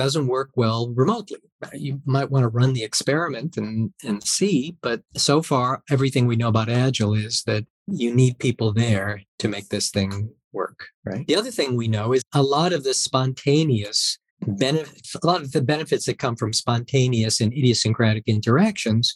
doesn't 0.00 0.28
work 0.28 0.48
well 0.56 0.88
remotely. 0.96 1.40
You 1.74 2.00
might 2.06 2.30
want 2.30 2.44
to 2.44 2.48
run 2.48 2.72
the 2.72 2.82
experiment 2.82 3.58
and, 3.58 3.92
and 4.02 4.26
see, 4.26 4.78
but 4.80 5.02
so 5.14 5.42
far, 5.42 5.82
everything 5.90 6.26
we 6.26 6.36
know 6.36 6.48
about 6.48 6.70
Agile 6.70 7.12
is 7.12 7.42
that 7.46 7.66
you 7.86 8.14
need 8.14 8.38
people 8.38 8.72
there 8.72 9.20
to 9.40 9.48
make 9.48 9.68
this 9.68 9.90
thing 9.90 10.30
work, 10.52 10.86
right? 11.04 11.26
The 11.26 11.36
other 11.36 11.50
thing 11.50 11.76
we 11.76 11.86
know 11.86 12.14
is 12.14 12.22
a 12.32 12.42
lot 12.42 12.72
of 12.72 12.82
the 12.82 12.94
spontaneous 12.94 14.18
benefits, 14.40 15.14
a 15.22 15.26
lot 15.26 15.42
of 15.42 15.52
the 15.52 15.60
benefits 15.60 16.06
that 16.06 16.18
come 16.18 16.34
from 16.34 16.54
spontaneous 16.54 17.38
and 17.38 17.52
idiosyncratic 17.52 18.24
interactions 18.26 19.12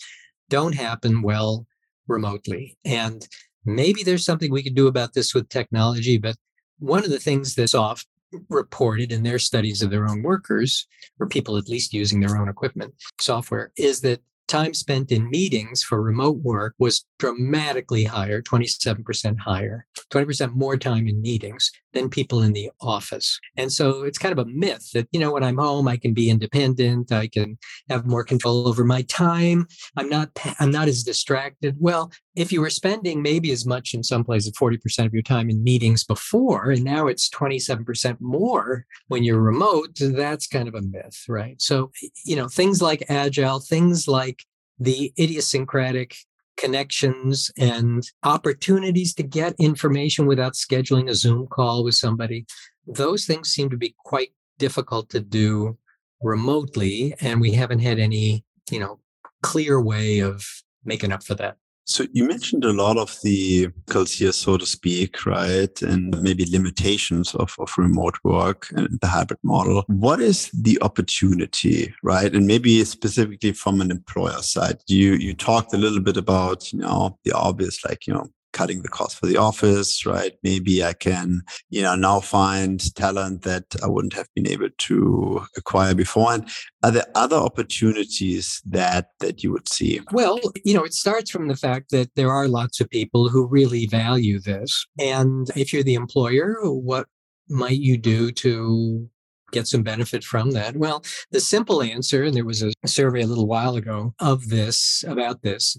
don't 0.50 0.74
happen 0.74 1.22
well 1.22 1.66
remotely. 2.08 2.76
And 2.84 3.26
maybe 3.64 4.02
there's 4.02 4.26
something 4.26 4.52
we 4.52 4.62
could 4.62 4.74
do 4.74 4.86
about 4.86 5.14
this 5.14 5.32
with 5.32 5.48
technology, 5.48 6.18
but 6.18 6.36
one 6.78 7.04
of 7.04 7.10
the 7.10 7.20
things 7.20 7.54
that's 7.54 7.74
off 7.74 8.04
reported 8.48 9.12
in 9.12 9.22
their 9.22 9.38
studies 9.38 9.82
of 9.82 9.90
their 9.90 10.08
own 10.08 10.22
workers, 10.22 10.86
or 11.18 11.26
people 11.26 11.56
at 11.56 11.68
least 11.68 11.92
using 11.92 12.20
their 12.20 12.36
own 12.36 12.48
equipment 12.48 12.94
software, 13.18 13.72
is 13.76 14.00
that 14.02 14.20
time 14.46 14.74
spent 14.74 15.10
in 15.10 15.30
meetings 15.30 15.82
for 15.82 16.02
remote 16.02 16.36
work 16.38 16.74
was 16.78 17.04
dramatically 17.18 18.04
higher, 18.04 18.42
27% 18.42 19.38
higher, 19.38 19.86
20% 20.10 20.54
more 20.54 20.76
time 20.76 21.08
in 21.08 21.20
meetings 21.20 21.70
than 21.92 22.10
people 22.10 22.42
in 22.42 22.52
the 22.52 22.70
office. 22.80 23.38
And 23.56 23.72
so 23.72 24.02
it's 24.02 24.18
kind 24.18 24.38
of 24.38 24.46
a 24.46 24.50
myth 24.50 24.90
that, 24.92 25.08
you 25.12 25.20
know, 25.20 25.32
when 25.32 25.44
I'm 25.44 25.58
home, 25.58 25.88
I 25.88 25.96
can 25.96 26.12
be 26.12 26.28
independent. 26.28 27.12
I 27.12 27.28
can 27.28 27.58
have 27.88 28.06
more 28.06 28.24
control 28.24 28.68
over 28.68 28.84
my 28.84 29.02
time. 29.02 29.66
I'm 29.96 30.08
not, 30.08 30.30
I'm 30.60 30.70
not 30.70 30.88
as 30.88 31.02
distracted. 31.02 31.76
Well, 31.78 32.12
if 32.34 32.50
you 32.50 32.60
were 32.60 32.70
spending 32.70 33.22
maybe 33.22 33.52
as 33.52 33.64
much 33.64 33.94
in 33.94 34.02
some 34.02 34.24
places, 34.24 34.52
40% 34.52 35.06
of 35.06 35.14
your 35.14 35.22
time 35.22 35.48
in 35.48 35.62
meetings 35.62 36.04
before, 36.04 36.70
and 36.70 36.82
now 36.82 37.06
it's 37.06 37.28
27% 37.28 38.20
more 38.20 38.86
when 39.08 39.22
you're 39.22 39.40
remote, 39.40 39.90
that's 39.98 40.46
kind 40.46 40.66
of 40.66 40.74
a 40.74 40.82
myth, 40.82 41.24
right? 41.28 41.60
So, 41.60 41.92
you 42.24 42.34
know, 42.34 42.48
things 42.48 42.82
like 42.82 43.04
agile, 43.08 43.60
things 43.60 44.08
like 44.08 44.42
the 44.78 45.12
idiosyncratic 45.18 46.16
connections 46.56 47.50
and 47.58 48.04
opportunities 48.22 49.14
to 49.14 49.22
get 49.22 49.54
information 49.58 50.26
without 50.26 50.54
scheduling 50.54 51.08
a 51.08 51.14
Zoom 51.14 51.46
call 51.46 51.84
with 51.84 51.94
somebody. 51.94 52.46
Those 52.86 53.26
things 53.26 53.50
seem 53.50 53.70
to 53.70 53.76
be 53.76 53.94
quite 54.04 54.32
difficult 54.58 55.08
to 55.10 55.20
do 55.20 55.78
remotely. 56.22 57.14
And 57.20 57.40
we 57.40 57.52
haven't 57.52 57.80
had 57.80 57.98
any, 57.98 58.44
you 58.70 58.78
know, 58.78 58.98
clear 59.42 59.80
way 59.80 60.20
of 60.20 60.44
making 60.84 61.12
up 61.12 61.22
for 61.22 61.34
that. 61.34 61.56
So 61.86 62.06
you 62.12 62.26
mentioned 62.26 62.64
a 62.64 62.72
lot 62.72 62.96
of 62.96 63.16
the 63.22 63.68
here, 63.92 64.32
so 64.32 64.56
to 64.56 64.66
speak, 64.66 65.26
right? 65.26 65.82
And 65.82 66.20
maybe 66.22 66.46
limitations 66.50 67.34
of, 67.34 67.54
of 67.58 67.70
remote 67.76 68.16
work 68.24 68.68
and 68.70 68.98
the 69.00 69.06
hybrid 69.06 69.38
model. 69.42 69.84
What 69.86 70.20
is 70.20 70.50
the 70.52 70.80
opportunity, 70.80 71.94
right? 72.02 72.34
And 72.34 72.46
maybe 72.46 72.82
specifically 72.84 73.52
from 73.52 73.80
an 73.80 73.90
employer 73.90 74.40
side, 74.40 74.78
you 74.86 75.12
you 75.14 75.34
talked 75.34 75.74
a 75.74 75.78
little 75.78 76.00
bit 76.00 76.16
about, 76.16 76.72
you 76.72 76.78
know, 76.80 77.18
the 77.24 77.32
obvious, 77.32 77.84
like, 77.84 78.06
you 78.06 78.14
know, 78.14 78.26
cutting 78.54 78.80
the 78.80 78.88
cost 78.88 79.18
for 79.18 79.26
the 79.26 79.36
office, 79.36 80.06
right? 80.06 80.32
Maybe 80.42 80.82
I 80.82 80.94
can, 80.94 81.42
you 81.68 81.82
know, 81.82 81.94
now 81.94 82.20
find 82.20 82.94
talent 82.94 83.42
that 83.42 83.76
I 83.82 83.88
wouldn't 83.88 84.14
have 84.14 84.28
been 84.34 84.48
able 84.48 84.70
to 84.70 85.44
acquire 85.56 85.94
before. 85.94 86.32
And 86.32 86.48
are 86.82 86.92
there 86.92 87.12
other 87.14 87.36
opportunities 87.36 88.62
that 88.64 89.08
that 89.20 89.42
you 89.42 89.52
would 89.52 89.68
see? 89.68 90.00
Well, 90.12 90.40
you 90.64 90.72
know, 90.72 90.84
it 90.84 90.94
starts 90.94 91.30
from 91.30 91.48
the 91.48 91.56
fact 91.56 91.90
that 91.90 92.14
there 92.14 92.30
are 92.30 92.48
lots 92.48 92.80
of 92.80 92.88
people 92.88 93.28
who 93.28 93.46
really 93.46 93.86
value 93.86 94.40
this. 94.40 94.86
And 94.98 95.50
if 95.56 95.72
you're 95.72 95.82
the 95.82 95.94
employer, 95.94 96.56
what 96.62 97.06
might 97.48 97.78
you 97.78 97.98
do 97.98 98.30
to 98.32 99.10
get 99.52 99.66
some 99.66 99.82
benefit 99.82 100.24
from 100.24 100.52
that? 100.52 100.76
Well, 100.76 101.04
the 101.30 101.40
simple 101.40 101.82
answer, 101.82 102.24
and 102.24 102.34
there 102.34 102.44
was 102.44 102.62
a 102.62 102.72
survey 102.86 103.22
a 103.22 103.26
little 103.26 103.46
while 103.46 103.76
ago 103.76 104.14
of 104.18 104.48
this, 104.48 105.04
about 105.06 105.42
this, 105.42 105.76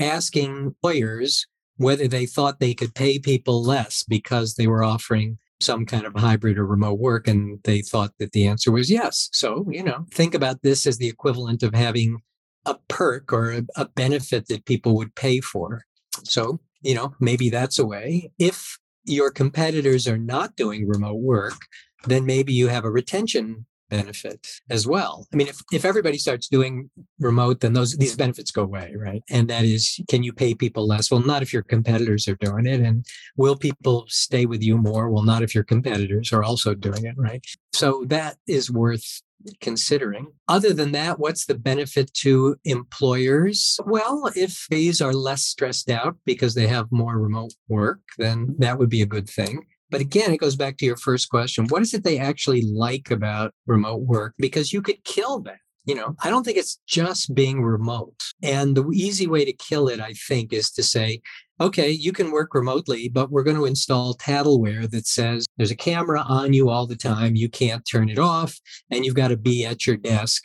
asking 0.00 0.56
employers 0.56 1.46
whether 1.78 2.06
they 2.06 2.26
thought 2.26 2.60
they 2.60 2.74
could 2.74 2.94
pay 2.94 3.18
people 3.18 3.62
less 3.62 4.02
because 4.02 4.54
they 4.54 4.66
were 4.66 4.84
offering 4.84 5.38
some 5.60 5.86
kind 5.86 6.04
of 6.04 6.14
hybrid 6.14 6.58
or 6.58 6.66
remote 6.66 6.98
work. 6.98 7.26
And 7.26 7.60
they 7.64 7.80
thought 7.80 8.12
that 8.18 8.32
the 8.32 8.46
answer 8.46 8.70
was 8.70 8.90
yes. 8.90 9.28
So, 9.32 9.66
you 9.70 9.82
know, 9.82 10.06
think 10.12 10.34
about 10.34 10.62
this 10.62 10.86
as 10.86 10.98
the 10.98 11.08
equivalent 11.08 11.62
of 11.62 11.74
having 11.74 12.18
a 12.66 12.76
perk 12.88 13.32
or 13.32 13.52
a, 13.52 13.62
a 13.76 13.86
benefit 13.86 14.48
that 14.48 14.66
people 14.66 14.94
would 14.96 15.14
pay 15.14 15.40
for. 15.40 15.84
So, 16.24 16.60
you 16.82 16.94
know, 16.94 17.14
maybe 17.18 17.48
that's 17.48 17.78
a 17.78 17.86
way. 17.86 18.30
If 18.38 18.78
your 19.04 19.30
competitors 19.30 20.06
are 20.06 20.18
not 20.18 20.54
doing 20.56 20.86
remote 20.86 21.20
work, 21.20 21.56
then 22.04 22.26
maybe 22.26 22.52
you 22.52 22.68
have 22.68 22.84
a 22.84 22.90
retention 22.90 23.66
benefit 23.88 24.46
as 24.70 24.86
well. 24.86 25.26
I 25.32 25.36
mean, 25.36 25.48
if, 25.48 25.60
if 25.72 25.84
everybody 25.84 26.18
starts 26.18 26.48
doing 26.48 26.90
remote, 27.18 27.60
then 27.60 27.72
those 27.72 27.96
these 27.96 28.16
benefits 28.16 28.50
go 28.50 28.62
away, 28.62 28.94
right? 28.96 29.22
And 29.30 29.48
that 29.48 29.64
is, 29.64 30.00
can 30.08 30.22
you 30.22 30.32
pay 30.32 30.54
people 30.54 30.86
less? 30.86 31.10
Well, 31.10 31.20
not 31.20 31.42
if 31.42 31.52
your 31.52 31.62
competitors 31.62 32.28
are 32.28 32.36
doing 32.36 32.66
it. 32.66 32.80
And 32.80 33.04
will 33.36 33.56
people 33.56 34.04
stay 34.08 34.46
with 34.46 34.62
you 34.62 34.78
more? 34.78 35.10
Well, 35.10 35.22
not 35.22 35.42
if 35.42 35.54
your 35.54 35.64
competitors 35.64 36.32
are 36.32 36.42
also 36.42 36.74
doing 36.74 37.04
it, 37.04 37.14
right? 37.16 37.44
So 37.72 38.04
that 38.08 38.36
is 38.46 38.70
worth 38.70 39.22
considering. 39.60 40.26
Other 40.48 40.72
than 40.72 40.92
that, 40.92 41.18
what's 41.18 41.46
the 41.46 41.54
benefit 41.54 42.12
to 42.14 42.56
employers? 42.64 43.78
Well, 43.86 44.30
if 44.34 44.66
these 44.70 45.00
are 45.00 45.12
less 45.12 45.44
stressed 45.44 45.90
out 45.90 46.16
because 46.24 46.54
they 46.54 46.66
have 46.66 46.90
more 46.90 47.18
remote 47.18 47.54
work, 47.68 48.00
then 48.18 48.56
that 48.58 48.78
would 48.78 48.90
be 48.90 49.02
a 49.02 49.06
good 49.06 49.28
thing. 49.28 49.66
But 49.90 50.00
again, 50.00 50.32
it 50.32 50.38
goes 50.38 50.56
back 50.56 50.76
to 50.78 50.86
your 50.86 50.96
first 50.96 51.30
question. 51.30 51.66
What 51.68 51.82
is 51.82 51.94
it 51.94 52.04
they 52.04 52.18
actually 52.18 52.62
like 52.62 53.10
about 53.10 53.54
remote 53.66 54.02
work? 54.02 54.34
Because 54.38 54.72
you 54.72 54.82
could 54.82 55.02
kill 55.04 55.40
that. 55.40 55.58
You 55.84 55.94
know, 55.94 56.14
I 56.22 56.28
don't 56.28 56.44
think 56.44 56.58
it's 56.58 56.78
just 56.86 57.34
being 57.34 57.62
remote. 57.62 58.22
And 58.42 58.76
the 58.76 58.86
easy 58.92 59.26
way 59.26 59.46
to 59.46 59.54
kill 59.54 59.88
it, 59.88 60.00
I 60.00 60.12
think, 60.12 60.52
is 60.52 60.70
to 60.72 60.82
say, 60.82 61.22
okay, 61.60 61.90
you 61.90 62.12
can 62.12 62.30
work 62.30 62.54
remotely, 62.54 63.08
but 63.08 63.30
we're 63.30 63.42
going 63.42 63.56
to 63.56 63.64
install 63.64 64.14
tattleware 64.14 64.88
that 64.90 65.06
says 65.06 65.46
there's 65.56 65.70
a 65.70 65.76
camera 65.76 66.20
on 66.20 66.52
you 66.52 66.68
all 66.68 66.86
the 66.86 66.94
time. 66.94 67.36
You 67.36 67.48
can't 67.48 67.88
turn 67.90 68.10
it 68.10 68.18
off, 68.18 68.60
and 68.90 69.04
you've 69.06 69.14
got 69.14 69.28
to 69.28 69.38
be 69.38 69.64
at 69.64 69.86
your 69.86 69.96
desk 69.96 70.44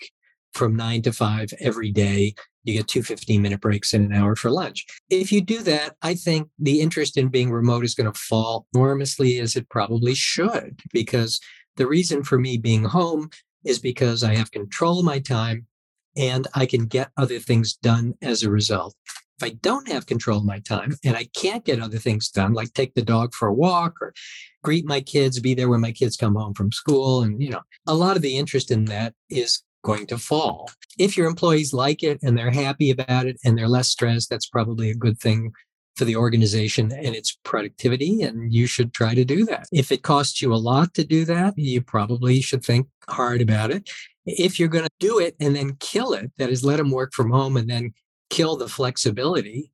from 0.54 0.78
nine 0.78 1.02
to 1.02 1.12
five 1.12 1.50
every 1.60 1.92
day 1.92 2.36
you 2.64 2.74
get 2.74 2.88
two 2.88 3.04
15 3.04 3.42
minute 3.42 3.62
breaks 3.62 3.94
and 3.94 4.06
an 4.06 4.14
hour 4.14 4.36
for 4.36 4.50
lunch. 4.50 4.86
If 5.10 5.32
you 5.32 5.42
do 5.42 5.62
that, 5.64 5.96
I 6.02 6.16
think 6.16 6.50
the 6.60 6.82
interest 6.82 7.18
in 7.18 7.28
being 7.28 7.52
remote 7.52 7.84
is 7.84 7.96
going 7.96 8.12
to 8.12 8.20
fall 8.20 8.68
enormously 8.74 9.40
as 9.40 9.56
it 9.56 9.70
probably 9.70 10.16
should, 10.16 10.80
because 10.92 11.40
the 11.76 11.88
reason 11.88 12.24
for 12.24 12.40
me 12.40 12.58
being 12.58 12.86
home 12.86 13.30
is 13.66 13.80
because 13.80 14.24
I 14.24 14.36
have 14.36 14.52
control 14.52 15.00
of 15.00 15.06
my 15.06 15.20
time 15.20 15.68
and 16.16 16.48
I 16.54 16.66
can 16.66 16.86
get 16.86 17.12
other 17.18 17.40
things 17.40 17.74
done 17.74 18.14
as 18.22 18.44
a 18.44 18.52
result. 18.52 18.96
If 19.40 19.44
I 19.44 19.50
don't 19.62 19.88
have 19.88 20.06
control 20.06 20.38
of 20.38 20.46
my 20.46 20.60
time 20.60 20.96
and 21.04 21.16
I 21.18 21.28
can't 21.36 21.66
get 21.66 21.82
other 21.82 21.98
things 21.98 22.30
done, 22.30 22.54
like 22.54 22.74
take 22.74 22.94
the 22.94 23.02
dog 23.02 23.34
for 23.34 23.48
a 23.48 23.54
walk 23.54 23.96
or 24.00 24.14
greet 24.64 24.86
my 24.86 25.02
kids, 25.02 25.40
be 25.40 25.56
there 25.56 25.70
when 25.70 25.82
my 25.82 25.92
kids 25.92 26.16
come 26.16 26.36
home 26.36 26.54
from 26.54 26.72
school, 26.72 27.24
and 27.24 27.42
you 27.42 27.50
know, 27.50 27.62
a 27.88 27.96
lot 27.96 28.16
of 28.16 28.22
the 28.22 28.38
interest 28.38 28.70
in 28.70 28.86
that 28.86 29.14
is 29.30 29.64
going 29.84 30.08
to 30.08 30.18
fall. 30.18 30.72
If 30.98 31.18
your 31.18 31.28
employees 31.28 31.74
like 31.74 32.04
it 32.04 32.20
and 32.24 32.38
they're 32.38 32.52
happy 32.52 32.90
about 32.90 33.26
it 33.26 33.38
and 33.44 33.58
they're 33.58 33.68
less 33.68 33.90
stressed, 33.90 34.30
that's 34.30 34.48
probably 34.48 34.90
a 34.90 34.96
good 34.96 35.20
thing 35.20 35.52
for 35.96 36.06
the 36.06 36.16
organization 36.16 36.92
and 36.92 37.16
its 37.16 37.38
productivity. 37.44 38.24
And 38.24 38.52
you 38.52 38.66
should 38.66 38.94
try 38.94 39.14
to 39.14 39.24
do 39.24 39.46
that. 39.46 39.68
If 39.72 39.92
it 39.92 40.02
costs 40.02 40.42
you 40.42 40.54
a 40.54 40.56
lot 40.56 40.94
to 40.96 41.04
do 41.04 41.26
that, 41.26 41.54
you 41.58 41.82
probably 41.82 42.42
should 42.42 42.66
think 42.66 42.88
hard 43.08 43.42
about 43.42 43.72
it. 43.72 43.90
If 44.26 44.60
you're 44.60 44.70
going 44.70 44.86
to 44.86 44.90
do 45.00 45.20
it 45.20 45.36
and 45.40 45.56
then 45.56 45.76
kill 45.80 46.14
it, 46.14 46.32
that 46.38 46.50
is, 46.50 46.64
let 46.64 46.78
them 46.78 46.90
work 46.90 47.14
from 47.14 47.32
home 47.32 47.58
and 47.58 47.70
then 47.70 47.94
kill 48.30 48.56
the 48.56 48.70
flexibility 48.70 49.72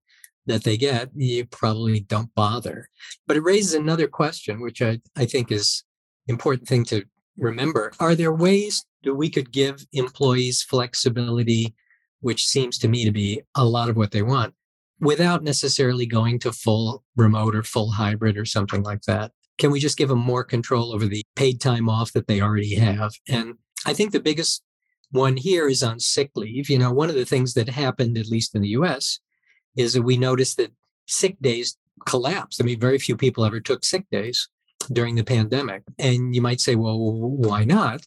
that 0.48 0.64
they 0.64 0.76
get, 0.76 1.10
you 1.16 1.46
probably 1.46 2.00
don't 2.02 2.34
bother. 2.34 2.90
But 3.28 3.38
it 3.38 3.44
raises 3.44 3.76
another 3.76 4.08
question, 4.08 4.60
which 4.60 4.82
I, 4.82 5.00
I 5.16 5.26
think 5.26 5.52
is 5.52 5.84
important 6.28 6.68
thing 6.68 6.84
to 6.86 7.06
remember. 7.38 7.94
Are 8.00 8.16
there 8.16 8.34
ways 8.34 8.84
we 9.06 9.30
could 9.30 9.52
give 9.52 9.86
employees 9.94 10.64
flexibility, 10.64 11.74
which 12.22 12.46
seems 12.46 12.78
to 12.80 12.88
me 12.88 13.06
to 13.06 13.12
be 13.12 13.42
a 13.56 13.66
lot 13.66 13.90
of 13.90 13.98
what 13.98 14.12
they 14.12 14.22
want, 14.22 14.54
without 15.00 15.44
necessarily 15.44 16.06
going 16.06 16.40
to 16.40 16.52
full 16.52 17.04
remote 17.16 17.56
or 17.56 17.64
full 17.64 17.92
hybrid 17.92 18.38
or 18.38 18.46
something 18.46 18.84
like 18.84 19.04
that? 19.04 19.32
Can 19.58 19.72
we 19.72 19.80
just 19.80 19.98
give 19.98 20.10
them 20.10 20.20
more 20.20 20.44
control 20.44 20.94
over 20.94 21.06
the 21.06 21.24
paid 21.36 21.60
time 21.60 21.90
off 21.90 22.14
that 22.14 22.28
they 22.28 22.42
already 22.42 22.76
have? 22.76 23.14
And 23.28 23.56
I 23.86 23.94
think 23.94 24.12
the 24.12 24.20
biggest 24.20 24.64
one 25.12 25.38
here 25.38 25.68
is 25.68 25.84
on 25.84 26.00
sick 26.00 26.32
leave. 26.36 26.70
You 26.70 26.80
know, 26.80 26.92
one 26.92 27.10
of 27.10 27.16
the 27.16 27.26
things 27.26 27.54
that 27.56 27.70
happened, 27.70 28.18
at 28.18 28.28
least 28.28 28.56
in 28.56 28.62
the 28.62 28.70
US, 28.70 29.20
is 29.76 29.94
that 29.94 30.04
we 30.04 30.18
noticed 30.18 30.58
that 30.58 30.72
sick 31.08 31.38
days 31.42 31.78
collapsed. 32.06 32.62
I 32.62 32.66
mean, 32.66 32.80
very 32.80 33.00
few 33.00 33.18
people 33.18 33.44
ever 33.46 33.60
took 33.60 33.84
sick 33.84 34.06
days 34.12 34.48
during 34.92 35.16
the 35.16 35.24
pandemic. 35.24 35.84
And 35.98 36.34
you 36.34 36.42
might 36.42 36.62
say, 36.62 36.76
well, 36.76 36.98
why 37.00 37.66
not? 37.66 38.06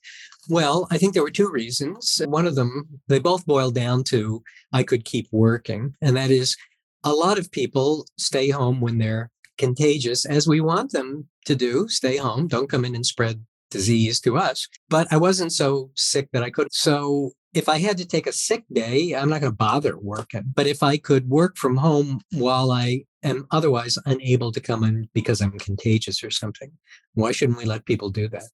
Well, 0.48 0.88
I 0.90 0.98
think 0.98 1.14
there 1.14 1.22
were 1.22 1.30
two 1.30 1.50
reasons. 1.50 2.20
One 2.24 2.46
of 2.46 2.56
them, 2.56 3.00
they 3.08 3.18
both 3.18 3.46
boil 3.46 3.70
down 3.70 4.02
to 4.04 4.42
I 4.72 4.82
could 4.82 5.04
keep 5.04 5.28
working. 5.30 5.94
And 6.00 6.16
that 6.16 6.30
is 6.30 6.56
a 7.04 7.12
lot 7.12 7.38
of 7.38 7.52
people 7.52 8.06
stay 8.18 8.50
home 8.50 8.80
when 8.80 8.98
they're 8.98 9.30
contagious, 9.58 10.24
as 10.24 10.48
we 10.48 10.60
want 10.60 10.92
them 10.92 11.28
to 11.46 11.54
do. 11.54 11.86
Stay 11.88 12.16
home, 12.16 12.48
don't 12.48 12.68
come 12.68 12.84
in 12.84 12.94
and 12.94 13.06
spread 13.06 13.44
disease 13.70 14.20
to 14.20 14.36
us. 14.36 14.68
But 14.88 15.06
I 15.10 15.16
wasn't 15.16 15.52
so 15.52 15.90
sick 15.94 16.28
that 16.32 16.42
I 16.42 16.50
couldn't. 16.50 16.74
So 16.74 17.32
if 17.54 17.68
I 17.68 17.78
had 17.78 17.98
to 17.98 18.06
take 18.06 18.26
a 18.26 18.32
sick 18.32 18.64
day, 18.72 19.14
I'm 19.14 19.28
not 19.28 19.40
going 19.40 19.52
to 19.52 19.56
bother 19.56 19.96
working. 19.98 20.44
But 20.54 20.66
if 20.66 20.82
I 20.82 20.96
could 20.96 21.28
work 21.28 21.56
from 21.56 21.76
home 21.76 22.20
while 22.32 22.70
I 22.70 23.04
am 23.22 23.46
otherwise 23.50 23.98
unable 24.06 24.52
to 24.52 24.60
come 24.60 24.84
in 24.84 25.08
because 25.14 25.40
I'm 25.40 25.58
contagious 25.58 26.22
or 26.22 26.30
something, 26.30 26.72
why 27.14 27.32
shouldn't 27.32 27.58
we 27.58 27.64
let 27.64 27.86
people 27.86 28.10
do 28.10 28.28
that? 28.28 28.44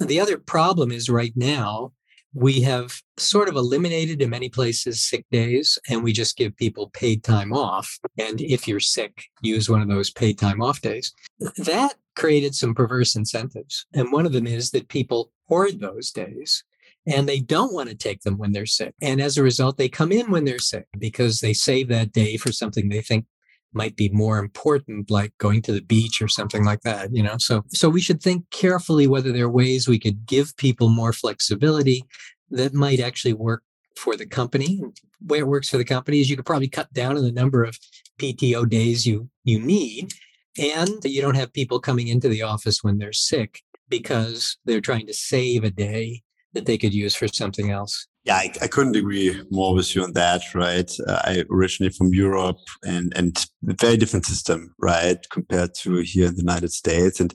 The 0.00 0.20
other 0.20 0.38
problem 0.38 0.92
is 0.92 1.08
right 1.08 1.32
now, 1.36 1.92
we 2.34 2.60
have 2.62 3.00
sort 3.16 3.48
of 3.48 3.54
eliminated 3.54 4.20
in 4.20 4.28
many 4.28 4.48
places 4.48 5.04
sick 5.04 5.24
days 5.30 5.78
and 5.88 6.02
we 6.02 6.12
just 6.12 6.36
give 6.36 6.56
people 6.56 6.90
paid 6.90 7.22
time 7.22 7.52
off. 7.52 7.98
And 8.18 8.40
if 8.40 8.66
you're 8.66 8.80
sick, 8.80 9.26
use 9.40 9.70
one 9.70 9.80
of 9.80 9.88
those 9.88 10.10
paid 10.10 10.36
time 10.38 10.60
off 10.60 10.80
days. 10.80 11.14
That 11.58 11.94
created 12.16 12.54
some 12.54 12.74
perverse 12.74 13.14
incentives. 13.14 13.86
And 13.94 14.12
one 14.12 14.26
of 14.26 14.32
them 14.32 14.48
is 14.48 14.72
that 14.72 14.88
people 14.88 15.30
hoard 15.48 15.78
those 15.78 16.10
days 16.10 16.64
and 17.06 17.28
they 17.28 17.38
don't 17.38 17.72
want 17.72 17.88
to 17.90 17.94
take 17.94 18.22
them 18.22 18.38
when 18.38 18.52
they're 18.52 18.66
sick. 18.66 18.94
And 19.00 19.20
as 19.20 19.36
a 19.36 19.42
result, 19.42 19.76
they 19.76 19.88
come 19.88 20.10
in 20.10 20.30
when 20.30 20.44
they're 20.44 20.58
sick 20.58 20.86
because 20.98 21.40
they 21.40 21.52
save 21.52 21.88
that 21.88 22.12
day 22.12 22.36
for 22.36 22.50
something 22.50 22.88
they 22.88 23.02
think 23.02 23.26
might 23.74 23.96
be 23.96 24.08
more 24.10 24.38
important 24.38 25.10
like 25.10 25.32
going 25.38 25.62
to 25.62 25.72
the 25.72 25.82
beach 25.82 26.20
or 26.22 26.28
something 26.28 26.64
like 26.64 26.80
that 26.82 27.14
you 27.14 27.22
know 27.22 27.36
so 27.38 27.62
so 27.68 27.88
we 27.88 28.00
should 28.00 28.22
think 28.22 28.48
carefully 28.50 29.06
whether 29.06 29.32
there 29.32 29.44
are 29.44 29.50
ways 29.50 29.88
we 29.88 29.98
could 29.98 30.26
give 30.26 30.56
people 30.56 30.88
more 30.88 31.12
flexibility 31.12 32.04
that 32.50 32.74
might 32.74 33.00
actually 33.00 33.32
work 33.32 33.62
for 33.96 34.16
the 34.16 34.26
company 34.26 34.80
the 35.20 35.32
way 35.32 35.38
it 35.38 35.46
works 35.46 35.68
for 35.68 35.78
the 35.78 35.84
company 35.84 36.20
is 36.20 36.28
you 36.28 36.36
could 36.36 36.46
probably 36.46 36.68
cut 36.68 36.92
down 36.92 37.16
on 37.16 37.22
the 37.22 37.32
number 37.32 37.64
of 37.64 37.78
pto 38.18 38.68
days 38.68 39.06
you 39.06 39.28
you 39.44 39.58
need 39.58 40.12
and 40.58 41.04
you 41.04 41.20
don't 41.20 41.34
have 41.36 41.52
people 41.52 41.80
coming 41.80 42.08
into 42.08 42.28
the 42.28 42.42
office 42.42 42.82
when 42.82 42.98
they're 42.98 43.12
sick 43.12 43.60
because 43.88 44.56
they're 44.64 44.80
trying 44.80 45.06
to 45.06 45.14
save 45.14 45.64
a 45.64 45.70
day 45.70 46.22
that 46.52 46.66
they 46.66 46.78
could 46.78 46.94
use 46.94 47.14
for 47.14 47.28
something 47.28 47.70
else. 47.70 48.06
Yeah, 48.24 48.36
I, 48.36 48.52
I 48.62 48.66
couldn't 48.68 48.96
agree 48.96 49.38
more 49.50 49.74
with 49.74 49.94
you 49.94 50.02
on 50.02 50.14
that, 50.14 50.42
right? 50.54 50.90
Uh, 51.06 51.20
I 51.24 51.44
originally 51.50 51.92
from 51.92 52.14
Europe 52.14 52.56
and 52.82 53.12
and 53.14 53.44
very 53.62 53.98
different 53.98 54.24
system, 54.24 54.74
right, 54.78 55.18
compared 55.30 55.74
to 55.82 55.96
here 55.96 56.28
in 56.28 56.34
the 56.34 56.40
United 56.40 56.72
States. 56.72 57.20
And 57.20 57.34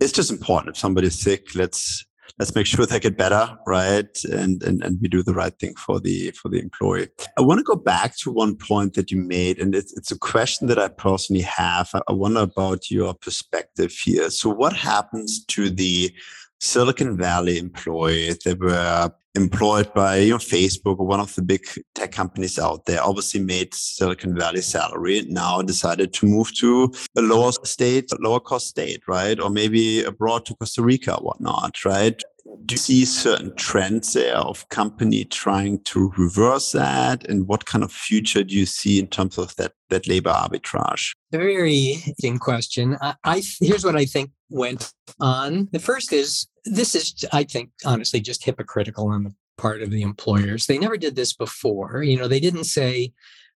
it's 0.00 0.12
just 0.12 0.30
important 0.30 0.76
if 0.76 0.80
somebody's 0.80 1.20
sick, 1.20 1.56
let's 1.56 2.04
let's 2.38 2.54
make 2.54 2.66
sure 2.66 2.86
they 2.86 3.00
get 3.00 3.16
better, 3.16 3.58
right? 3.66 4.16
And 4.30 4.62
and 4.62 4.80
and 4.84 4.98
we 5.02 5.08
do 5.08 5.24
the 5.24 5.34
right 5.34 5.58
thing 5.58 5.74
for 5.74 5.98
the 5.98 6.30
for 6.32 6.48
the 6.48 6.60
employee. 6.60 7.08
I 7.36 7.42
want 7.42 7.58
to 7.58 7.64
go 7.64 7.76
back 7.76 8.16
to 8.18 8.30
one 8.30 8.54
point 8.56 8.94
that 8.94 9.10
you 9.10 9.18
made, 9.18 9.58
and 9.58 9.74
it's 9.74 9.96
it's 9.96 10.12
a 10.12 10.18
question 10.18 10.68
that 10.68 10.78
I 10.78 10.86
personally 10.86 11.42
have. 11.42 11.90
I 12.06 12.12
wonder 12.12 12.40
about 12.40 12.90
your 12.92 13.12
perspective 13.14 13.92
here. 14.04 14.30
So, 14.30 14.50
what 14.50 14.72
happens 14.72 15.44
to 15.46 15.68
the 15.68 16.12
Silicon 16.60 17.16
Valley 17.16 17.58
employees 17.58 18.38
that 18.38 18.58
were 18.58 19.10
employed 19.34 19.92
by 19.94 20.16
you 20.16 20.30
know 20.30 20.38
Facebook 20.38 20.98
or 20.98 21.06
one 21.06 21.20
of 21.20 21.34
the 21.34 21.42
big 21.42 21.64
tech 21.94 22.12
companies 22.12 22.58
out 22.58 22.84
there 22.86 23.02
obviously 23.02 23.40
made 23.40 23.72
Silicon 23.72 24.36
Valley 24.36 24.60
salary 24.60 25.24
now 25.28 25.62
decided 25.62 26.12
to 26.14 26.26
move 26.26 26.54
to 26.56 26.92
a 27.16 27.22
lower 27.22 27.52
state, 27.64 28.10
lower 28.20 28.40
cost 28.40 28.66
state, 28.68 29.02
right? 29.06 29.38
Or 29.40 29.50
maybe 29.50 30.02
abroad 30.02 30.44
to 30.46 30.54
Costa 30.54 30.82
Rica 30.82 31.14
or 31.14 31.24
whatnot, 31.24 31.84
right? 31.84 32.20
Do 32.64 32.74
you 32.74 32.78
see 32.78 33.04
certain 33.04 33.54
trends 33.56 34.14
there 34.14 34.36
of 34.36 34.68
company 34.70 35.24
trying 35.26 35.80
to 35.84 36.12
reverse 36.16 36.72
that? 36.72 37.28
And 37.28 37.46
what 37.46 37.66
kind 37.66 37.84
of 37.84 37.92
future 37.92 38.42
do 38.42 38.54
you 38.54 38.64
see 38.66 38.98
in 38.98 39.06
terms 39.06 39.38
of 39.38 39.54
that 39.56 39.72
that 39.90 40.08
labor 40.08 40.30
arbitrage? 40.30 41.12
Very 41.30 41.92
interesting 41.92 42.38
question. 42.38 42.96
I, 43.00 43.14
I 43.22 43.42
here's 43.60 43.84
what 43.84 43.96
I 43.96 44.06
think 44.06 44.30
went 44.50 44.92
on. 45.20 45.68
The 45.72 45.78
first 45.78 46.12
is 46.12 46.48
this 46.64 46.94
is, 46.94 47.24
I 47.32 47.44
think, 47.44 47.70
honestly, 47.84 48.20
just 48.20 48.44
hypocritical 48.44 49.08
on 49.08 49.24
the 49.24 49.34
part 49.56 49.82
of 49.82 49.90
the 49.90 50.02
employers. 50.02 50.66
They 50.66 50.78
never 50.78 50.96
did 50.96 51.16
this 51.16 51.32
before. 51.34 52.02
You 52.02 52.16
know, 52.16 52.28
they 52.28 52.40
didn't 52.40 52.64
say, 52.64 53.12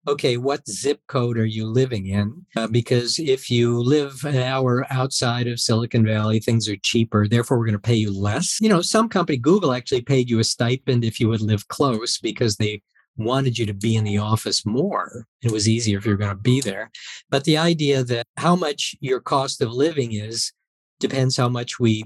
okay, 0.09 0.37
what 0.37 0.69
zip 0.69 1.01
code 1.07 1.39
are 1.39 1.47
you 1.47 1.67
living 1.67 2.07
in? 2.07 2.45
Uh, 2.57 2.67
because 2.67 3.19
if 3.19 3.51
you 3.51 3.81
live 3.81 4.25
an 4.25 4.37
hour 4.37 4.85
outside 4.91 5.47
of 5.47 5.61
Silicon 5.61 6.05
Valley, 6.05 6.41
things 6.41 6.69
are 6.69 6.77
cheaper. 6.83 7.29
Therefore, 7.29 7.59
we're 7.59 7.67
going 7.67 7.75
to 7.75 7.79
pay 7.79 7.95
you 7.95 8.13
less. 8.13 8.59
You 8.61 8.69
know, 8.69 8.83
some 8.83 9.09
company, 9.09 9.39
Google 9.39 9.73
actually 9.73 10.03
paid 10.03 10.29
you 10.29 10.41
a 10.41 10.45
stipend 10.45 11.05
if 11.05 11.21
you 11.21 11.29
would 11.29 11.41
live 11.41 11.69
close 11.69 12.19
because 12.19 12.57
they 12.57 12.83
wanted 13.17 13.59
you 13.59 13.67
to 13.67 13.75
be 13.75 13.95
in 13.95 14.05
the 14.05 14.19
office 14.19 14.65
more. 14.67 15.27
It 15.43 15.53
was 15.53 15.69
easier 15.69 15.99
if 15.99 16.07
you're 16.07 16.17
going 16.17 16.35
to 16.35 16.43
be 16.43 16.61
there. 16.61 16.91
But 17.31 17.45
the 17.45 17.59
idea 17.59 18.03
that 18.05 18.27
how 18.39 18.57
much 18.57 18.97
your 19.01 19.21
cost 19.21 19.61
of 19.61 19.73
living 19.73 20.15
is 20.15 20.53
depends 21.03 21.37
how 21.37 21.49
much 21.49 21.79
we 21.79 22.05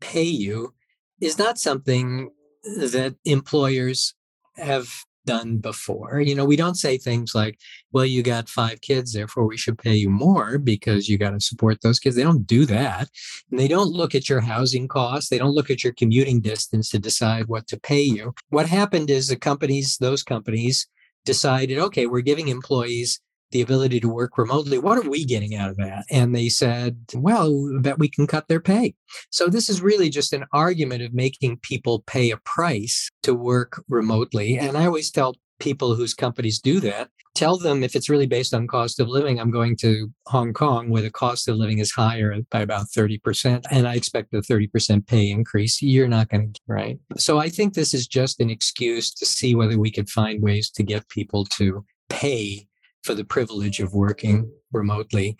pay 0.00 0.22
you 0.22 0.74
is 1.20 1.38
not 1.38 1.58
something 1.58 2.30
that 2.62 3.16
employers 3.24 4.14
have 4.56 4.88
done 5.26 5.56
before. 5.56 6.20
You 6.20 6.34
know, 6.34 6.44
we 6.44 6.56
don't 6.56 6.74
say 6.74 6.98
things 6.98 7.34
like, 7.34 7.58
well, 7.92 8.04
you 8.04 8.22
got 8.22 8.48
five 8.48 8.82
kids, 8.82 9.14
therefore 9.14 9.46
we 9.46 9.56
should 9.56 9.78
pay 9.78 9.94
you 9.94 10.10
more 10.10 10.58
because 10.58 11.08
you 11.08 11.16
got 11.16 11.30
to 11.30 11.40
support 11.40 11.80
those 11.80 11.98
kids. 11.98 12.14
They 12.14 12.22
don't 12.22 12.46
do 12.46 12.66
that. 12.66 13.08
And 13.50 13.58
they 13.58 13.66
don't 13.68 13.90
look 13.90 14.14
at 14.14 14.28
your 14.28 14.42
housing 14.42 14.86
costs. 14.86 15.30
They 15.30 15.38
don't 15.38 15.54
look 15.54 15.70
at 15.70 15.82
your 15.82 15.94
commuting 15.94 16.42
distance 16.42 16.90
to 16.90 16.98
decide 16.98 17.48
what 17.48 17.66
to 17.68 17.80
pay 17.80 18.02
you. 18.02 18.34
What 18.50 18.68
happened 18.68 19.08
is 19.08 19.28
the 19.28 19.36
companies, 19.36 19.96
those 19.96 20.22
companies 20.22 20.86
decided, 21.24 21.78
okay, 21.78 22.06
we're 22.06 22.20
giving 22.20 22.48
employees 22.48 23.20
the 23.54 23.62
ability 23.62 24.00
to 24.00 24.08
work 24.08 24.36
remotely. 24.36 24.78
What 24.78 24.98
are 24.98 25.08
we 25.08 25.24
getting 25.24 25.54
out 25.54 25.70
of 25.70 25.76
that? 25.76 26.04
And 26.10 26.34
they 26.34 26.48
said, 26.48 26.98
well, 27.14 27.70
that 27.82 28.00
we 28.00 28.08
can 28.08 28.26
cut 28.26 28.48
their 28.48 28.60
pay. 28.60 28.94
So 29.30 29.46
this 29.46 29.70
is 29.70 29.80
really 29.80 30.10
just 30.10 30.32
an 30.32 30.44
argument 30.52 31.02
of 31.02 31.14
making 31.14 31.58
people 31.58 32.00
pay 32.00 32.32
a 32.32 32.36
price 32.38 33.08
to 33.22 33.32
work 33.32 33.80
remotely. 33.88 34.58
And 34.58 34.76
I 34.76 34.86
always 34.86 35.12
tell 35.12 35.36
people 35.60 35.94
whose 35.94 36.14
companies 36.14 36.60
do 36.60 36.80
that, 36.80 37.10
tell 37.36 37.56
them 37.56 37.84
if 37.84 37.94
it's 37.94 38.10
really 38.10 38.26
based 38.26 38.52
on 38.52 38.66
cost 38.66 38.98
of 38.98 39.06
living, 39.06 39.38
I'm 39.38 39.52
going 39.52 39.76
to 39.76 40.12
Hong 40.26 40.52
Kong 40.52 40.90
where 40.90 41.02
the 41.02 41.12
cost 41.12 41.46
of 41.46 41.54
living 41.54 41.78
is 41.78 41.92
higher 41.92 42.36
by 42.50 42.60
about 42.60 42.86
30%, 42.86 43.62
and 43.70 43.86
I 43.86 43.94
expect 43.94 44.34
a 44.34 44.38
30% 44.38 45.06
pay 45.06 45.30
increase. 45.30 45.80
You're 45.80 46.08
not 46.08 46.28
going 46.28 46.40
to, 46.40 46.46
get 46.48 46.60
right? 46.66 46.98
So 47.18 47.38
I 47.38 47.50
think 47.50 47.74
this 47.74 47.94
is 47.94 48.08
just 48.08 48.40
an 48.40 48.50
excuse 48.50 49.14
to 49.14 49.24
see 49.24 49.54
whether 49.54 49.78
we 49.78 49.92
could 49.92 50.10
find 50.10 50.42
ways 50.42 50.70
to 50.70 50.82
get 50.82 51.08
people 51.08 51.44
to 51.56 51.84
pay 52.08 52.66
for 53.04 53.14
the 53.14 53.24
privilege 53.24 53.80
of 53.80 53.94
working 53.94 54.50
remotely. 54.72 55.36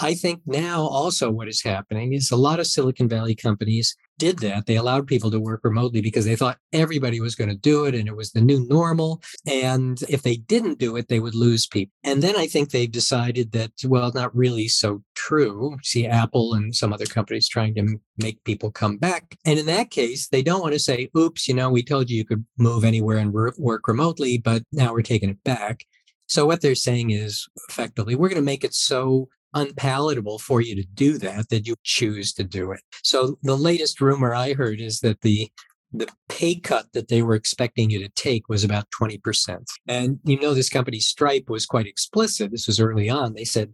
I 0.00 0.14
think 0.14 0.42
now 0.44 0.82
also 0.82 1.30
what 1.30 1.48
is 1.48 1.62
happening 1.62 2.12
is 2.12 2.32
a 2.32 2.36
lot 2.36 2.58
of 2.58 2.66
Silicon 2.66 3.08
Valley 3.08 3.36
companies 3.36 3.94
did 4.18 4.40
that. 4.40 4.66
They 4.66 4.74
allowed 4.76 5.06
people 5.06 5.30
to 5.30 5.40
work 5.40 5.60
remotely 5.62 6.00
because 6.00 6.24
they 6.24 6.34
thought 6.34 6.58
everybody 6.72 7.20
was 7.20 7.36
going 7.36 7.50
to 7.50 7.56
do 7.56 7.84
it 7.84 7.94
and 7.94 8.08
it 8.08 8.16
was 8.16 8.32
the 8.32 8.40
new 8.40 8.66
normal. 8.68 9.22
And 9.46 10.02
if 10.08 10.22
they 10.22 10.36
didn't 10.36 10.80
do 10.80 10.96
it, 10.96 11.08
they 11.08 11.20
would 11.20 11.36
lose 11.36 11.66
people. 11.66 11.92
And 12.02 12.22
then 12.22 12.36
I 12.36 12.46
think 12.46 12.70
they've 12.70 12.90
decided 12.90 13.52
that, 13.52 13.70
well, 13.84 14.10
not 14.12 14.34
really 14.34 14.66
so 14.66 15.02
true. 15.14 15.76
See 15.82 16.06
Apple 16.06 16.54
and 16.54 16.74
some 16.74 16.92
other 16.92 17.06
companies 17.06 17.48
trying 17.48 17.74
to 17.76 17.96
make 18.18 18.42
people 18.44 18.72
come 18.72 18.96
back. 18.96 19.36
And 19.44 19.60
in 19.60 19.66
that 19.66 19.90
case, 19.90 20.28
they 20.28 20.42
don't 20.42 20.60
want 20.60 20.74
to 20.74 20.80
say, 20.80 21.08
oops, 21.16 21.46
you 21.46 21.54
know, 21.54 21.70
we 21.70 21.84
told 21.84 22.10
you 22.10 22.16
you 22.16 22.24
could 22.24 22.44
move 22.58 22.84
anywhere 22.84 23.18
and 23.18 23.32
work 23.32 23.86
remotely, 23.86 24.38
but 24.38 24.64
now 24.72 24.92
we're 24.92 25.02
taking 25.02 25.30
it 25.30 25.44
back. 25.44 25.84
So 26.26 26.46
what 26.46 26.60
they're 26.60 26.74
saying 26.74 27.10
is 27.10 27.46
effectively, 27.68 28.14
we're 28.14 28.28
going 28.28 28.40
to 28.40 28.42
make 28.42 28.64
it 28.64 28.74
so 28.74 29.28
unpalatable 29.54 30.38
for 30.38 30.60
you 30.60 30.74
to 30.74 30.86
do 30.94 31.16
that 31.18 31.48
that 31.48 31.66
you 31.66 31.76
choose 31.84 32.32
to 32.34 32.44
do 32.44 32.72
it. 32.72 32.80
So 33.02 33.38
the 33.42 33.56
latest 33.56 34.00
rumor 34.00 34.34
I 34.34 34.54
heard 34.54 34.80
is 34.80 35.00
that 35.00 35.20
the 35.20 35.50
the 35.96 36.08
pay 36.28 36.56
cut 36.56 36.86
that 36.92 37.06
they 37.06 37.22
were 37.22 37.36
expecting 37.36 37.88
you 37.88 38.00
to 38.00 38.08
take 38.16 38.48
was 38.48 38.64
about 38.64 38.90
20%. 38.90 39.64
And 39.86 40.18
you 40.24 40.40
know 40.40 40.52
this 40.52 40.68
company 40.68 40.98
Stripe 40.98 41.48
was 41.48 41.66
quite 41.66 41.86
explicit. 41.86 42.50
This 42.50 42.66
was 42.66 42.80
early 42.80 43.08
on. 43.08 43.34
They 43.34 43.44
said 43.44 43.72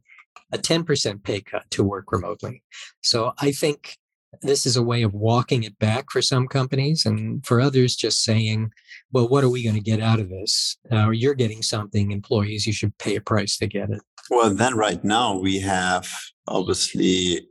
a 0.52 0.58
10% 0.58 1.22
pay 1.22 1.40
cut 1.40 1.64
to 1.70 1.82
work 1.82 2.12
remotely. 2.12 2.62
So 3.00 3.32
I 3.38 3.52
think 3.52 3.96
this 4.42 4.66
is 4.66 4.76
a 4.76 4.82
way 4.82 5.02
of 5.02 5.14
walking 5.14 5.64
it 5.64 5.78
back 5.78 6.10
for 6.10 6.22
some 6.22 6.46
companies 6.46 7.04
and 7.04 7.44
for 7.44 7.60
others 7.60 7.96
just 7.96 8.22
saying 8.22 8.70
well 9.12 9.28
what 9.28 9.44
are 9.44 9.48
we 9.48 9.62
going 9.62 9.74
to 9.74 9.80
get 9.80 10.00
out 10.00 10.20
of 10.20 10.28
this? 10.28 10.76
Uh, 10.90 11.06
or 11.06 11.12
you're 11.12 11.34
getting 11.34 11.62
something 11.62 12.10
employees 12.10 12.66
you 12.66 12.72
should 12.72 12.96
pay 12.98 13.16
a 13.16 13.20
price 13.20 13.58
to 13.58 13.66
get 13.66 13.90
it. 13.90 14.00
Well 14.30 14.50
then 14.50 14.76
right 14.76 15.02
now 15.04 15.36
we 15.36 15.60
have 15.60 16.08
obviously 16.46 17.46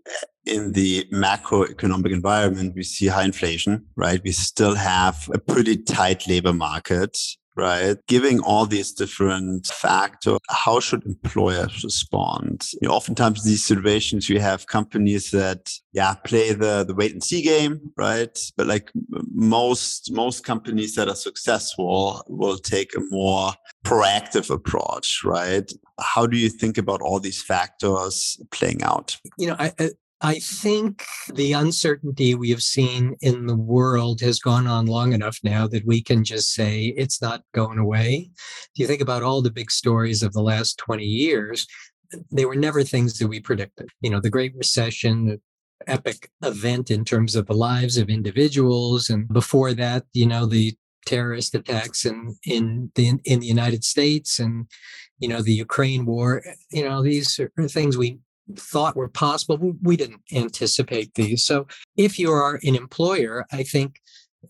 in 0.45 0.71
the 0.71 1.05
macroeconomic 1.13 2.11
environment 2.11 2.75
we 2.75 2.83
see 2.83 3.07
high 3.07 3.25
inflation 3.25 3.85
right? 3.95 4.21
We 4.23 4.31
still 4.31 4.75
have 4.75 5.29
a 5.33 5.39
pretty 5.39 5.77
tight 5.77 6.27
labor 6.27 6.53
market 6.53 7.17
right? 7.59 7.97
Giving 8.07 8.39
all 8.39 8.65
these 8.65 8.91
different 8.91 9.67
factors, 9.67 10.39
how 10.49 10.79
should 10.79 11.05
employers 11.05 11.83
respond? 11.83 12.65
You 12.81 12.87
know, 12.87 12.93
oftentimes 12.95 13.43
these 13.43 13.63
situations, 13.63 14.29
you 14.29 14.39
have 14.39 14.67
companies 14.67 15.31
that, 15.31 15.71
yeah, 15.93 16.15
play 16.15 16.53
the, 16.53 16.83
the 16.83 16.95
wait 16.95 17.13
and 17.13 17.23
see 17.23 17.41
game, 17.41 17.91
right? 17.97 18.37
But 18.57 18.67
like 18.67 18.91
most, 19.31 20.11
most 20.11 20.43
companies 20.43 20.95
that 20.95 21.07
are 21.07 21.15
successful 21.15 22.23
will 22.27 22.57
take 22.57 22.95
a 22.95 23.01
more 23.09 23.53
proactive 23.83 24.49
approach, 24.49 25.21
right? 25.23 25.71
How 25.99 26.25
do 26.25 26.37
you 26.37 26.49
think 26.49 26.77
about 26.77 27.01
all 27.01 27.19
these 27.19 27.41
factors 27.41 28.39
playing 28.51 28.83
out? 28.83 29.17
You 29.37 29.47
know, 29.47 29.55
I, 29.59 29.73
I 30.21 30.39
think 30.39 31.03
the 31.33 31.53
uncertainty 31.53 32.35
we 32.35 32.49
have 32.49 32.61
seen 32.61 33.15
in 33.21 33.45
the 33.45 33.55
world 33.55 34.19
has 34.19 34.39
gone 34.39 34.67
on 34.67 34.85
long 34.85 35.13
enough 35.13 35.39
now 35.43 35.65
that 35.67 35.85
we 35.85 36.01
can 36.01 36.25
just 36.25 36.53
say 36.53 36.87
it's 36.97 37.21
not 37.21 37.43
going 37.53 37.77
away. 37.77 38.29
If 38.35 38.69
you 38.75 38.85
think 38.85 39.01
about 39.01 39.23
all 39.23 39.41
the 39.41 39.51
big 39.51 39.71
stories 39.71 40.21
of 40.21 40.33
the 40.33 40.41
last 40.41 40.77
20 40.77 41.05
years, 41.05 41.65
they 42.31 42.45
were 42.45 42.55
never 42.55 42.83
things 42.83 43.17
that 43.17 43.27
we 43.27 43.39
predicted. 43.39 43.89
You 44.01 44.09
know, 44.09 44.19
the 44.19 44.29
Great 44.29 44.55
Recession, 44.57 45.25
the 45.25 45.41
epic 45.87 46.29
event 46.43 46.91
in 46.91 47.05
terms 47.05 47.35
of 47.35 47.47
the 47.47 47.53
lives 47.53 47.97
of 47.97 48.09
individuals. 48.09 49.09
And 49.09 49.27
before 49.29 49.73
that, 49.75 50.03
you 50.11 50.25
know, 50.25 50.45
the 50.45 50.75
terrorist 51.05 51.55
attacks 51.55 52.05
in, 52.05 52.35
in 52.43 52.91
the 52.95 53.13
in 53.23 53.39
the 53.39 53.47
United 53.47 53.83
States 53.83 54.37
and 54.37 54.67
you 55.19 55.29
know 55.29 55.41
the 55.41 55.53
Ukraine 55.53 56.05
war. 56.05 56.43
You 56.71 56.83
know, 56.83 57.01
these 57.01 57.39
are 57.39 57.51
things 57.67 57.97
we 57.97 58.19
thought 58.55 58.95
were 58.95 59.09
possible. 59.09 59.73
We 59.81 59.97
didn't 59.97 60.21
anticipate 60.33 61.13
these. 61.15 61.43
So 61.43 61.67
if 61.97 62.17
you 62.19 62.31
are 62.31 62.59
an 62.63 62.75
employer, 62.75 63.45
I 63.51 63.63
think 63.63 64.01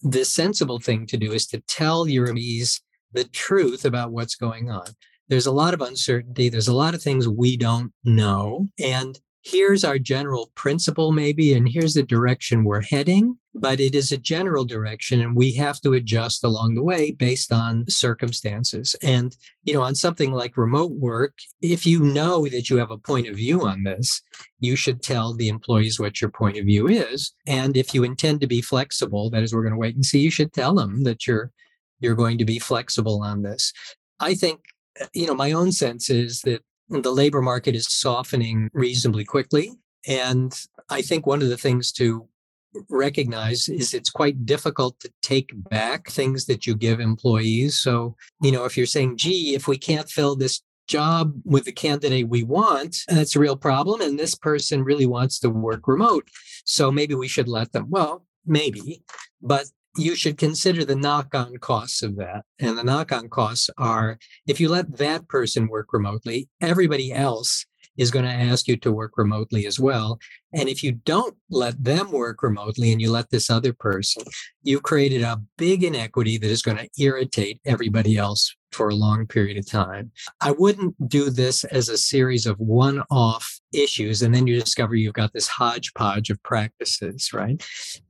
the 0.02 0.26
sensible 0.26 0.80
thing 0.80 1.06
to 1.08 1.18
do 1.18 1.32
is 1.32 1.48
to 1.48 1.62
tell 1.62 2.08
your 2.08 2.28
employees 2.28 2.82
the 3.12 3.24
truth 3.24 3.86
about 3.86 4.12
what's 4.12 4.36
going 4.36 4.70
on. 4.70 4.86
There's 5.28 5.48
a 5.48 5.52
lot 5.52 5.74
of 5.74 5.82
uncertainty. 5.82 6.50
There's 6.50 6.68
a 6.68 6.76
lot 6.76 6.94
of 6.94 7.02
things 7.02 7.28
we 7.28 7.58
don't 7.58 7.92
know. 8.04 8.68
And 8.80 9.20
here's 9.42 9.84
our 9.84 9.98
general 9.98 10.52
principle, 10.56 11.12
maybe, 11.12 11.54
and 11.54 11.68
here's 11.68 11.94
the 11.94 12.04
direction 12.04 12.64
we're 12.64 12.82
heading. 12.82 13.38
But 13.56 13.80
it 13.80 13.96
is 13.96 14.12
a 14.12 14.18
general 14.18 14.64
direction, 14.64 15.22
and 15.22 15.36
we 15.36 15.54
have 15.54 15.82
to 15.82 15.94
adjust 15.94 16.44
along 16.44 16.76
the 16.76 16.84
way 16.84 17.12
based 17.12 17.52
on 17.52 17.84
circumstances. 17.90 18.96
And, 19.02 19.36
you 19.64 19.74
know, 19.74 19.82
on 19.82 19.96
something 19.96 20.32
like 20.32 20.56
remote 20.56 20.92
work, 20.92 21.34
if 21.62 21.86
you 21.86 22.00
know 22.00 22.48
that 22.48 22.70
you 22.70 22.78
have 22.78 22.92
a 22.92 22.98
point 22.98 23.28
of 23.28 23.36
view 23.36 23.66
on 23.66 23.84
this, 23.84 24.22
you 24.60 24.76
should 24.76 25.02
tell 25.02 25.34
the 25.34 25.50
employees 25.50 26.00
what 26.00 26.22
your 26.22 26.30
point 26.30 26.58
of 26.58 26.66
view 26.66 26.88
is. 26.88 27.34
And 27.48 27.76
if 27.76 27.94
you 27.94 28.04
intend 28.04 28.40
to 28.42 28.48
be 28.48 28.62
flexible, 28.62 29.30
that 29.32 29.44
is, 29.44 29.54
we're 29.54 29.64
going 29.64 29.74
to 29.74 29.80
wait 29.80 29.96
and 29.96 30.06
see, 30.06 30.20
you 30.20 30.32
should 30.32 30.54
tell 30.54 30.76
them 30.76 31.04
that 31.04 31.26
you're 31.28 31.52
you're 32.00 32.16
going 32.16 32.38
to 32.38 32.46
be 32.46 32.60
flexible 32.60 33.22
on 33.22 33.42
this. 33.42 33.74
I 34.20 34.34
think, 34.34 34.62
you 35.14 35.28
know, 35.28 35.34
my 35.34 35.52
own 35.52 35.72
sense 35.72 36.10
is 36.10 36.42
that 36.42 36.62
the 36.90 37.12
labor 37.12 37.42
market 37.42 37.76
is 37.76 37.88
softening 37.88 38.70
reasonably 38.74 39.26
quickly. 39.26 39.72
And 40.08 40.54
I 40.90 41.02
think 41.02 41.26
one 41.26 41.42
of 41.42 41.50
the 41.50 41.58
things 41.58 41.92
to 41.94 42.28
recognize 42.90 43.68
is 43.68 43.94
it's 43.94 44.10
quite 44.10 44.46
difficult 44.46 45.00
to 45.00 45.12
take 45.22 45.52
back 45.70 46.10
things 46.10 46.46
that 46.46 46.68
you 46.68 46.76
give 46.76 47.00
employees. 47.00 47.80
So, 47.80 48.16
you 48.42 48.52
know, 48.52 48.66
if 48.66 48.78
you're 48.78 48.86
saying, 48.86 49.18
gee, 49.18 49.56
if 49.56 49.68
we 49.68 49.78
can't 49.78 50.10
fill 50.10 50.36
this 50.36 50.62
job 50.88 51.34
with 51.46 51.66
the 51.66 51.72
candidate 51.72 52.30
we 52.30 52.44
want, 52.44 52.98
that's 53.08 53.36
a 53.36 53.40
real 53.40 53.56
problem. 53.56 54.02
And 54.02 54.18
this 54.18 54.36
person 54.36 54.84
really 54.84 55.06
wants 55.06 55.40
to 55.40 55.50
work 55.50 55.88
remote. 55.88 56.28
So 56.66 56.92
maybe 56.92 57.16
we 57.16 57.28
should 57.28 57.48
let 57.48 57.72
them. 57.72 57.88
Well, 57.90 58.26
maybe. 58.46 59.04
But 59.42 59.66
you 59.98 60.16
should 60.16 60.38
consider 60.38 60.86
the 60.86 60.96
knock 60.96 61.34
on 61.34 61.58
costs 61.58 62.04
of 62.04 62.16
that. 62.18 62.44
And 62.60 62.78
the 62.78 62.84
knock 62.84 63.12
on 63.12 63.30
costs 63.30 63.70
are 63.78 64.18
if 64.48 64.60
you 64.60 64.70
let 64.70 64.98
that 64.98 65.28
person 65.28 65.68
work 65.68 65.94
remotely, 65.94 66.48
everybody 66.62 67.12
else 67.12 67.66
is 68.00 68.12
going 68.12 68.26
to 68.26 68.32
ask 68.32 68.68
you 68.68 68.78
to 68.78 68.92
work 68.92 69.18
remotely 69.18 69.68
as 69.68 69.80
well. 69.80 70.18
And 70.54 70.70
if 70.70 70.84
you 70.84 70.94
don't 70.94 71.36
let 71.50 71.84
them 71.84 72.12
work 72.12 72.42
remotely 72.42 72.92
and 72.92 73.02
you 73.02 73.12
let 73.12 73.30
this 73.30 73.50
other 73.50 73.74
person, 73.74 74.24
you've 74.64 74.84
created 74.84 75.22
a 75.22 75.42
big 75.58 75.84
inequity 75.84 76.38
that 76.38 76.50
is 76.50 76.62
going 76.62 76.78
to 76.78 76.90
irritate 76.98 77.60
everybody 77.66 78.18
else 78.18 78.56
for 78.72 78.90
a 78.90 78.96
long 78.96 79.28
period 79.28 79.58
of 79.58 79.70
time. 79.70 80.12
I 80.42 80.52
wouldn't 80.52 81.10
do 81.10 81.30
this 81.30 81.64
as 81.66 81.90
a 81.90 81.98
series 81.98 82.46
of 82.46 82.58
one 82.60 83.04
off 83.12 83.60
issues 83.74 84.22
and 84.22 84.34
then 84.34 84.48
you 84.48 84.60
discover 84.60 84.96
you've 84.96 85.14
got 85.14 85.34
this 85.34 85.48
hodgepodge 85.48 86.30
of 86.30 86.42
practices, 86.44 87.34
right? 87.34 87.62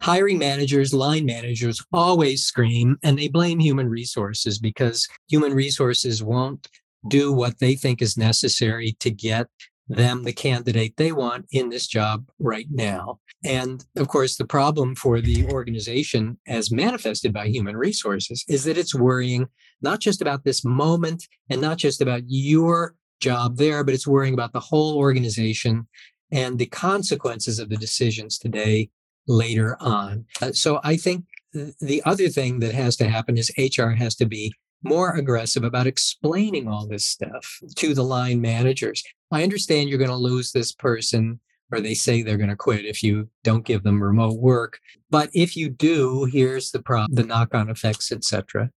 Hiring 0.02 0.38
managers, 0.38 0.94
line 0.94 1.26
managers 1.26 1.84
always 1.92 2.44
scream 2.44 2.98
and 3.04 3.18
they 3.18 3.28
blame 3.28 3.60
human 3.60 3.90
resources 3.90 4.60
because 4.60 5.08
human 5.30 5.54
resources 5.54 6.22
won't 6.22 6.68
do 7.08 7.32
what 7.32 7.60
they 7.60 7.76
think 7.76 8.02
is 8.02 8.18
necessary 8.18 8.96
to 9.00 9.10
get 9.10 9.48
them 9.90 10.24
the 10.24 10.34
candidate 10.34 10.96
they 10.98 11.12
want 11.12 11.46
in 11.52 11.70
this 11.70 11.88
job 11.88 12.26
right 12.40 12.68
now. 12.70 13.20
And 13.44 13.84
of 13.98 14.08
course, 14.08 14.36
the 14.36 14.46
problem 14.46 14.96
for 14.96 15.20
the 15.20 15.46
organization, 15.48 16.38
as 16.48 16.72
manifested 16.72 17.34
by 17.34 17.48
human 17.48 17.76
resources, 17.76 18.46
is 18.48 18.64
that 18.66 18.78
it's 18.78 18.96
worrying 18.96 19.48
not 19.82 20.00
just 20.00 20.22
about 20.22 20.44
this 20.44 20.64
moment 20.64 21.28
and 21.50 21.60
not 21.62 21.78
just 21.78 22.02
about 22.02 22.22
your 22.28 22.96
job 23.20 23.58
there, 23.58 23.84
but 23.84 23.94
it's 23.94 24.08
worrying 24.08 24.34
about 24.34 24.54
the 24.54 24.60
whole 24.60 24.98
organization 24.98 25.88
and 26.32 26.60
the 26.60 26.68
consequences 26.68 27.60
of 27.60 27.70
the 27.70 27.78
decisions 27.78 28.38
today 28.38 28.90
later 29.28 29.78
on. 29.80 30.26
Uh, 30.42 30.52
so 30.52 30.80
I 30.84 30.98
think 30.98 31.26
the 31.54 32.02
other 32.06 32.30
thing 32.30 32.60
that 32.60 32.76
has 32.76 32.96
to 32.98 33.10
happen 33.10 33.38
is 33.38 33.52
HR 33.58 33.90
has 33.90 34.16
to 34.16 34.26
be 34.26 34.54
more 34.84 35.16
aggressive 35.16 35.64
about 35.64 35.88
explaining 35.88 36.68
all 36.68 36.88
this 36.88 37.06
stuff 37.06 37.60
to 37.76 37.94
the 37.94 38.04
line 38.04 38.42
managers. 38.42 39.04
I 39.32 39.44
understand 39.44 39.90
you're 39.90 39.98
going 39.98 40.10
to 40.10 40.16
lose 40.16 40.52
this 40.52 40.72
person 40.72 41.40
or 41.72 41.80
they 41.80 41.94
say 41.94 42.22
they're 42.22 42.38
going 42.38 42.50
to 42.50 42.56
quit 42.56 42.86
if 42.86 43.04
you 43.04 43.30
don't 43.44 43.66
give 43.66 43.84
them 43.84 44.02
remote 44.02 44.40
work 44.40 44.80
but 45.10 45.30
if 45.34 45.56
you 45.56 45.70
do 45.70 46.26
here's 46.26 46.72
the 46.72 46.82
problem 46.82 47.14
the 47.16 47.24
knock-on 47.24 47.70
effects 47.70 48.12
etc 48.12 48.70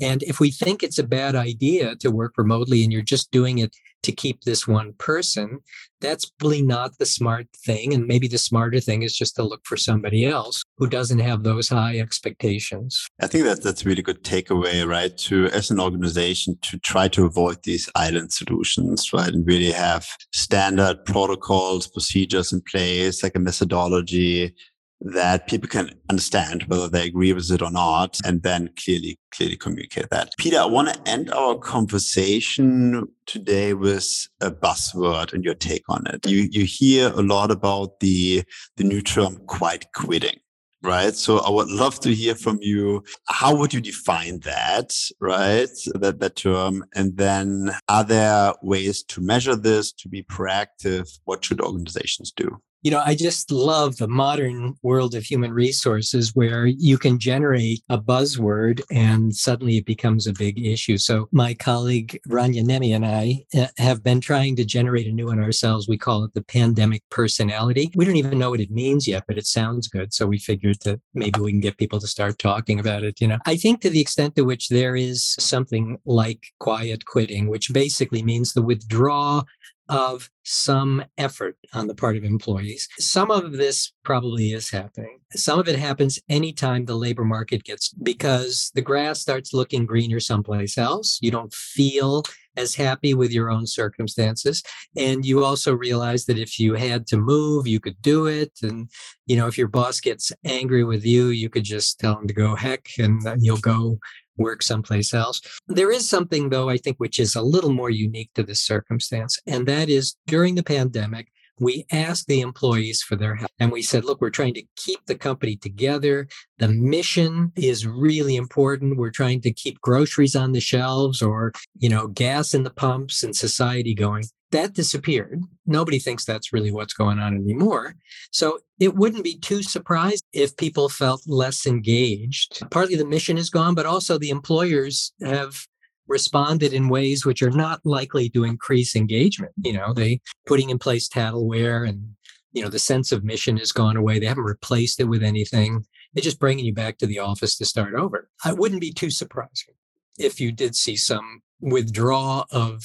and 0.00 0.22
if 0.24 0.40
we 0.40 0.50
think 0.50 0.82
it's 0.82 0.98
a 0.98 1.04
bad 1.04 1.34
idea 1.34 1.96
to 1.96 2.10
work 2.10 2.34
remotely 2.36 2.82
and 2.82 2.92
you're 2.92 3.02
just 3.02 3.30
doing 3.30 3.58
it 3.58 3.74
to 4.02 4.12
keep 4.12 4.44
this 4.44 4.66
one 4.66 4.94
person, 4.94 5.60
that's 6.00 6.30
really 6.42 6.62
not 6.62 6.98
the 6.98 7.06
smart 7.06 7.46
thing. 7.54 7.92
And 7.92 8.06
maybe 8.06 8.28
the 8.28 8.38
smarter 8.38 8.80
thing 8.80 9.02
is 9.02 9.16
just 9.16 9.36
to 9.36 9.42
look 9.42 9.60
for 9.64 9.76
somebody 9.76 10.24
else 10.24 10.62
who 10.78 10.88
doesn't 10.88 11.18
have 11.18 11.42
those 11.42 11.68
high 11.68 11.98
expectations. 11.98 13.06
I 13.20 13.26
think 13.26 13.44
that 13.44 13.62
that's 13.62 13.82
a 13.82 13.88
really 13.88 14.02
good 14.02 14.24
takeaway, 14.24 14.86
right? 14.86 15.16
To 15.18 15.46
as 15.48 15.70
an 15.70 15.80
organization 15.80 16.58
to 16.62 16.78
try 16.78 17.08
to 17.08 17.26
avoid 17.26 17.58
these 17.64 17.90
island 17.94 18.32
solutions, 18.32 19.12
right? 19.12 19.28
And 19.28 19.46
really 19.46 19.72
have 19.72 20.08
standard 20.32 21.04
protocols, 21.04 21.86
procedures 21.86 22.52
in 22.52 22.62
place, 22.62 23.22
like 23.22 23.36
a 23.36 23.40
methodology 23.40 24.54
that 25.00 25.46
people 25.46 25.68
can 25.68 25.90
understand 26.10 26.64
whether 26.64 26.88
they 26.88 27.06
agree 27.06 27.32
with 27.32 27.50
it 27.50 27.62
or 27.62 27.70
not 27.70 28.18
and 28.24 28.42
then 28.42 28.70
clearly 28.76 29.18
clearly 29.32 29.56
communicate 29.56 30.10
that. 30.10 30.32
Peter 30.38 30.58
i 30.58 30.64
want 30.64 30.88
to 30.88 31.08
end 31.08 31.30
our 31.32 31.56
conversation 31.56 33.06
today 33.26 33.72
with 33.74 34.28
a 34.40 34.50
buzzword 34.50 35.32
and 35.32 35.44
your 35.44 35.54
take 35.54 35.84
on 35.88 36.06
it. 36.06 36.26
You 36.26 36.48
you 36.50 36.64
hear 36.64 37.08
a 37.08 37.22
lot 37.22 37.50
about 37.50 38.00
the 38.00 38.42
the 38.76 38.84
new 38.84 39.00
term 39.00 39.36
quiet 39.46 39.86
quitting 39.94 40.38
right? 40.82 41.14
So 41.14 41.40
i 41.40 41.50
would 41.50 41.68
love 41.68 42.00
to 42.00 42.14
hear 42.14 42.34
from 42.34 42.58
you. 42.62 43.04
How 43.28 43.54
would 43.54 43.74
you 43.74 43.80
define 43.80 44.40
that 44.40 44.94
right? 45.20 45.68
That 45.94 46.20
that 46.20 46.36
term 46.36 46.84
and 46.94 47.16
then 47.16 47.70
are 47.88 48.04
there 48.04 48.54
ways 48.62 49.02
to 49.04 49.20
measure 49.20 49.56
this 49.56 49.92
to 49.92 50.08
be 50.08 50.22
proactive? 50.22 51.18
What 51.24 51.44
should 51.44 51.60
organizations 51.60 52.32
do 52.32 52.60
you 52.82 52.90
know, 52.90 53.02
I 53.04 53.14
just 53.14 53.50
love 53.50 53.98
the 53.98 54.08
modern 54.08 54.74
world 54.82 55.14
of 55.14 55.24
human 55.24 55.52
resources 55.52 56.34
where 56.34 56.66
you 56.66 56.96
can 56.96 57.18
generate 57.18 57.82
a 57.90 57.98
buzzword 57.98 58.80
and 58.90 59.34
suddenly 59.34 59.76
it 59.76 59.84
becomes 59.84 60.26
a 60.26 60.32
big 60.32 60.64
issue. 60.64 60.96
So, 60.96 61.28
my 61.30 61.52
colleague 61.52 62.18
Rania 62.28 62.64
Nemi 62.64 62.92
and 62.92 63.04
I 63.04 63.44
uh, 63.56 63.66
have 63.76 64.02
been 64.02 64.20
trying 64.20 64.56
to 64.56 64.64
generate 64.64 65.06
a 65.06 65.12
new 65.12 65.26
one 65.26 65.42
ourselves. 65.42 65.88
We 65.88 65.98
call 65.98 66.24
it 66.24 66.32
the 66.32 66.42
pandemic 66.42 67.02
personality. 67.10 67.90
We 67.94 68.06
don't 68.06 68.16
even 68.16 68.38
know 68.38 68.50
what 68.50 68.60
it 68.60 68.70
means 68.70 69.06
yet, 69.06 69.24
but 69.28 69.36
it 69.36 69.46
sounds 69.46 69.88
good. 69.88 70.14
So, 70.14 70.26
we 70.26 70.38
figured 70.38 70.78
that 70.84 71.00
maybe 71.12 71.40
we 71.40 71.52
can 71.52 71.60
get 71.60 71.76
people 71.76 72.00
to 72.00 72.06
start 72.06 72.38
talking 72.38 72.80
about 72.80 73.04
it. 73.04 73.20
You 73.20 73.28
know, 73.28 73.38
I 73.44 73.56
think 73.56 73.82
to 73.82 73.90
the 73.90 74.00
extent 74.00 74.36
to 74.36 74.42
which 74.42 74.70
there 74.70 74.96
is 74.96 75.34
something 75.38 75.98
like 76.06 76.46
quiet 76.60 77.04
quitting, 77.04 77.48
which 77.48 77.72
basically 77.72 78.22
means 78.22 78.52
the 78.52 78.62
withdrawal 78.62 79.46
of 79.90 80.30
some 80.44 81.04
effort 81.18 81.56
on 81.74 81.88
the 81.88 81.94
part 81.94 82.16
of 82.16 82.24
employees. 82.24 82.88
Some 82.98 83.30
of 83.30 83.52
this 83.52 83.92
probably 84.04 84.52
is 84.52 84.70
happening. 84.70 85.18
Some 85.32 85.58
of 85.58 85.68
it 85.68 85.78
happens 85.78 86.18
anytime 86.28 86.84
the 86.84 86.94
labor 86.94 87.24
market 87.24 87.64
gets 87.64 87.92
because 87.92 88.70
the 88.74 88.82
grass 88.82 89.20
starts 89.20 89.52
looking 89.52 89.86
greener 89.86 90.20
someplace 90.20 90.78
else. 90.78 91.18
You 91.20 91.32
don't 91.32 91.52
feel 91.52 92.22
as 92.56 92.74
happy 92.74 93.14
with 93.14 93.32
your 93.32 93.50
own 93.50 93.66
circumstances 93.66 94.62
and 94.96 95.24
you 95.24 95.44
also 95.44 95.72
realize 95.72 96.26
that 96.26 96.38
if 96.38 96.58
you 96.58 96.74
had 96.74 97.06
to 97.06 97.16
move 97.16 97.66
you 97.66 97.78
could 97.78 98.00
do 98.02 98.26
it 98.26 98.50
and 98.62 98.90
you 99.26 99.36
know 99.36 99.46
if 99.46 99.56
your 99.56 99.68
boss 99.68 100.00
gets 100.00 100.32
angry 100.44 100.82
with 100.82 101.06
you 101.06 101.28
you 101.28 101.48
could 101.48 101.62
just 101.62 102.00
tell 102.00 102.18
him 102.18 102.26
to 102.26 102.34
go 102.34 102.56
heck 102.56 102.88
and 102.98 103.24
uh, 103.24 103.36
you'll 103.38 103.56
go 103.58 104.00
work 104.40 104.62
someplace 104.62 105.14
else. 105.14 105.40
There 105.68 105.92
is 105.92 106.08
something, 106.08 106.48
though, 106.48 106.68
I 106.68 106.78
think, 106.78 106.96
which 106.96 107.20
is 107.20 107.36
a 107.36 107.42
little 107.42 107.72
more 107.72 107.90
unique 107.90 108.30
to 108.34 108.42
this 108.42 108.62
circumstance, 108.62 109.38
and 109.46 109.68
that 109.68 109.88
is 109.88 110.16
during 110.26 110.56
the 110.56 110.64
pandemic, 110.64 111.28
we 111.60 111.86
asked 111.92 112.26
the 112.26 112.40
employees 112.40 113.02
for 113.02 113.16
their 113.16 113.36
help 113.36 113.50
and 113.58 113.70
we 113.70 113.82
said 113.82 114.04
look 114.04 114.20
we're 114.20 114.30
trying 114.30 114.54
to 114.54 114.64
keep 114.76 114.98
the 115.06 115.14
company 115.14 115.56
together 115.56 116.26
the 116.58 116.68
mission 116.68 117.52
is 117.56 117.86
really 117.86 118.36
important 118.36 118.96
we're 118.96 119.10
trying 119.10 119.40
to 119.40 119.52
keep 119.52 119.80
groceries 119.80 120.34
on 120.34 120.52
the 120.52 120.60
shelves 120.60 121.22
or 121.22 121.52
you 121.78 121.88
know 121.88 122.08
gas 122.08 122.54
in 122.54 122.64
the 122.64 122.70
pumps 122.70 123.22
and 123.22 123.36
society 123.36 123.94
going 123.94 124.24
that 124.50 124.74
disappeared. 124.74 125.42
Nobody 125.66 125.98
thinks 125.98 126.24
that's 126.24 126.52
really 126.52 126.72
what's 126.72 126.92
going 126.92 127.18
on 127.18 127.34
anymore. 127.34 127.94
So 128.32 128.58
it 128.78 128.94
wouldn't 128.94 129.24
be 129.24 129.38
too 129.38 129.62
surprised 129.62 130.24
if 130.32 130.56
people 130.56 130.88
felt 130.88 131.22
less 131.26 131.66
engaged. 131.66 132.60
Partly 132.70 132.96
the 132.96 133.04
mission 133.04 133.38
is 133.38 133.50
gone, 133.50 133.74
but 133.74 133.86
also 133.86 134.18
the 134.18 134.30
employers 134.30 135.12
have 135.22 135.66
responded 136.10 136.72
in 136.72 136.88
ways 136.88 137.24
which 137.24 137.40
are 137.40 137.50
not 137.50 137.80
likely 137.84 138.28
to 138.30 138.44
increase 138.44 138.96
engagement. 138.96 139.52
You 139.62 139.74
know, 139.74 139.94
they 139.94 140.20
putting 140.46 140.68
in 140.68 140.78
place 140.78 141.08
tattleware 141.08 141.88
and 141.88 142.14
you 142.52 142.62
know 142.62 142.68
the 142.68 142.80
sense 142.80 143.12
of 143.12 143.24
mission 143.24 143.56
has 143.56 143.72
gone 143.72 143.96
away. 143.96 144.18
They 144.18 144.26
haven't 144.26 144.44
replaced 144.44 145.00
it 145.00 145.04
with 145.04 145.22
anything. 145.22 145.86
They're 146.12 146.22
just 146.22 146.40
bringing 146.40 146.64
you 146.64 146.74
back 146.74 146.98
to 146.98 147.06
the 147.06 147.20
office 147.20 147.56
to 147.58 147.64
start 147.64 147.94
over. 147.94 148.28
I 148.44 148.52
wouldn't 148.52 148.80
be 148.80 148.92
too 148.92 149.10
surprised 149.10 149.70
if 150.18 150.40
you 150.40 150.50
did 150.50 150.74
see 150.74 150.96
some 150.96 151.40
withdrawal 151.60 152.46
of 152.50 152.82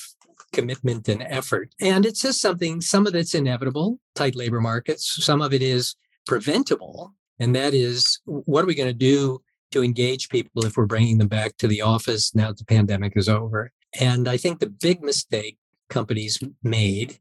commitment 0.54 1.10
and 1.10 1.24
effort. 1.24 1.74
And 1.82 2.06
it's 2.06 2.22
just 2.22 2.40
something, 2.40 2.80
some 2.82 3.08
of 3.08 3.16
it's 3.16 3.34
inevitable, 3.34 4.00
tight 4.14 4.36
labor 4.36 4.62
markets, 4.62 5.18
some 5.26 5.42
of 5.42 5.54
it 5.54 5.64
is 5.64 5.96
preventable. 6.28 7.14
And 7.40 7.56
that 7.56 7.74
is, 7.74 8.20
what 8.26 8.64
are 8.64 8.68
we 8.68 8.76
going 8.76 8.88
to 8.90 8.94
do 8.94 9.42
to 9.72 9.84
engage 9.84 10.30
people 10.30 10.66
if 10.66 10.78
we're 10.78 10.86
bringing 10.86 11.18
them 11.18 11.28
back 11.28 11.58
to 11.58 11.68
the 11.68 11.82
office 11.82 12.34
now 12.36 12.48
that 12.48 12.58
the 12.58 12.66
pandemic 12.66 13.14
is 13.16 13.30
over. 13.30 13.72
And 14.00 14.28
I 14.28 14.38
think 14.38 14.60
the 14.60 14.70
big 14.70 15.02
mistake 15.02 15.58
companies 15.90 16.40
made 16.64 17.20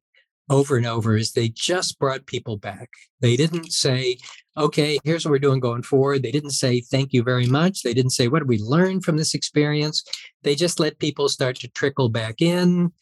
over 0.50 0.76
and 0.76 0.86
over 0.86 1.16
is 1.16 1.32
they 1.32 1.48
just 1.48 1.98
brought 1.98 2.26
people 2.26 2.56
back. 2.56 2.90
They 3.20 3.36
didn't 3.36 3.72
say, 3.72 4.18
okay, 4.56 4.98
here's 5.04 5.24
what 5.24 5.30
we're 5.30 5.38
doing 5.38 5.60
going 5.60 5.82
forward. 5.82 6.22
They 6.22 6.30
didn't 6.30 6.50
say, 6.50 6.80
thank 6.80 7.12
you 7.12 7.22
very 7.22 7.46
much. 7.46 7.82
They 7.82 7.94
didn't 7.94 8.10
say, 8.10 8.28
what 8.28 8.40
did 8.40 8.48
we 8.48 8.58
learn 8.58 9.00
from 9.00 9.16
this 9.16 9.34
experience? 9.34 10.04
They 10.42 10.54
just 10.54 10.78
let 10.78 10.98
people 10.98 11.28
start 11.28 11.56
to 11.60 11.68
trickle 11.68 12.08
back 12.08 12.42
in. 12.42 12.92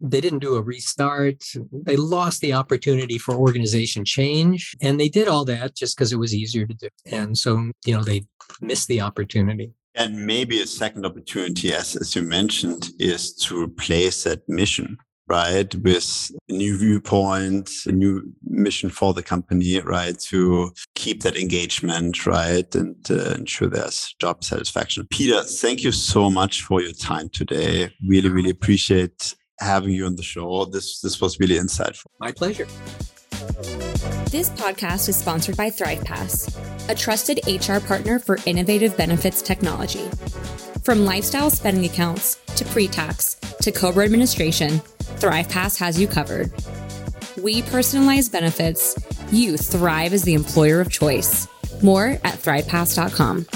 They 0.00 0.20
didn't 0.20 0.38
do 0.40 0.56
a 0.56 0.62
restart. 0.62 1.44
They 1.72 1.96
lost 1.96 2.40
the 2.40 2.52
opportunity 2.52 3.18
for 3.18 3.34
organization 3.34 4.04
change. 4.04 4.74
And 4.80 4.98
they 4.98 5.08
did 5.08 5.28
all 5.28 5.44
that 5.46 5.76
just 5.76 5.96
because 5.96 6.12
it 6.12 6.18
was 6.18 6.34
easier 6.34 6.66
to 6.66 6.74
do. 6.74 6.88
And 7.06 7.36
so, 7.36 7.70
you 7.84 7.96
know, 7.96 8.02
they 8.02 8.26
missed 8.60 8.88
the 8.88 9.00
opportunity. 9.00 9.72
And 9.94 10.24
maybe 10.24 10.60
a 10.60 10.66
second 10.66 11.04
opportunity, 11.04 11.74
as, 11.74 11.96
as 11.96 12.14
you 12.14 12.22
mentioned, 12.22 12.90
is 12.98 13.34
to 13.34 13.60
replace 13.60 14.24
that 14.24 14.48
mission 14.48 14.98
right? 15.30 15.72
With 15.76 16.32
a 16.48 16.52
new 16.52 16.76
viewpoint, 16.76 17.70
a 17.86 17.92
new 17.92 18.32
mission 18.44 18.90
for 18.90 19.14
the 19.14 19.22
company, 19.22 19.80
right? 19.80 20.18
To 20.28 20.72
keep 20.96 21.22
that 21.22 21.36
engagement, 21.36 22.26
right? 22.26 22.74
And 22.74 22.96
uh, 23.08 23.34
ensure 23.38 23.68
there's 23.68 24.12
job 24.18 24.42
satisfaction. 24.42 25.06
Peter, 25.08 25.40
thank 25.42 25.84
you 25.84 25.92
so 25.92 26.30
much 26.30 26.62
for 26.64 26.82
your 26.82 26.92
time 26.92 27.28
today. 27.28 27.94
Really, 28.04 28.28
really 28.28 28.50
appreciate 28.50 29.36
having 29.60 29.92
you 29.92 30.06
on 30.06 30.16
the 30.16 30.22
show. 30.22 30.64
This 30.64 31.00
this 31.00 31.20
was 31.20 31.38
really 31.38 31.56
insightful. 31.56 32.06
My 32.18 32.32
pleasure. 32.32 32.66
This 34.30 34.50
podcast 34.50 35.08
is 35.08 35.16
sponsored 35.16 35.56
by 35.56 35.70
ThrivePass, 35.70 36.88
a 36.88 36.94
trusted 36.94 37.40
HR 37.46 37.84
partner 37.84 38.18
for 38.18 38.38
innovative 38.46 38.96
benefits 38.96 39.42
technology. 39.42 40.08
From 40.84 41.04
lifestyle 41.04 41.50
spending 41.50 41.84
accounts 41.84 42.36
to 42.56 42.64
pre-tax 42.66 43.34
to 43.62 43.72
COBRA 43.72 44.04
administration, 44.04 44.80
ThrivePass 45.18 45.78
has 45.78 46.00
you 46.00 46.06
covered. 46.06 46.52
We 47.42 47.62
personalize 47.62 48.30
benefits. 48.30 48.96
You 49.32 49.56
thrive 49.56 50.12
as 50.12 50.22
the 50.22 50.34
employer 50.34 50.80
of 50.80 50.90
choice. 50.90 51.48
More 51.82 52.18
at 52.24 52.34
thrivepass.com. 52.34 53.46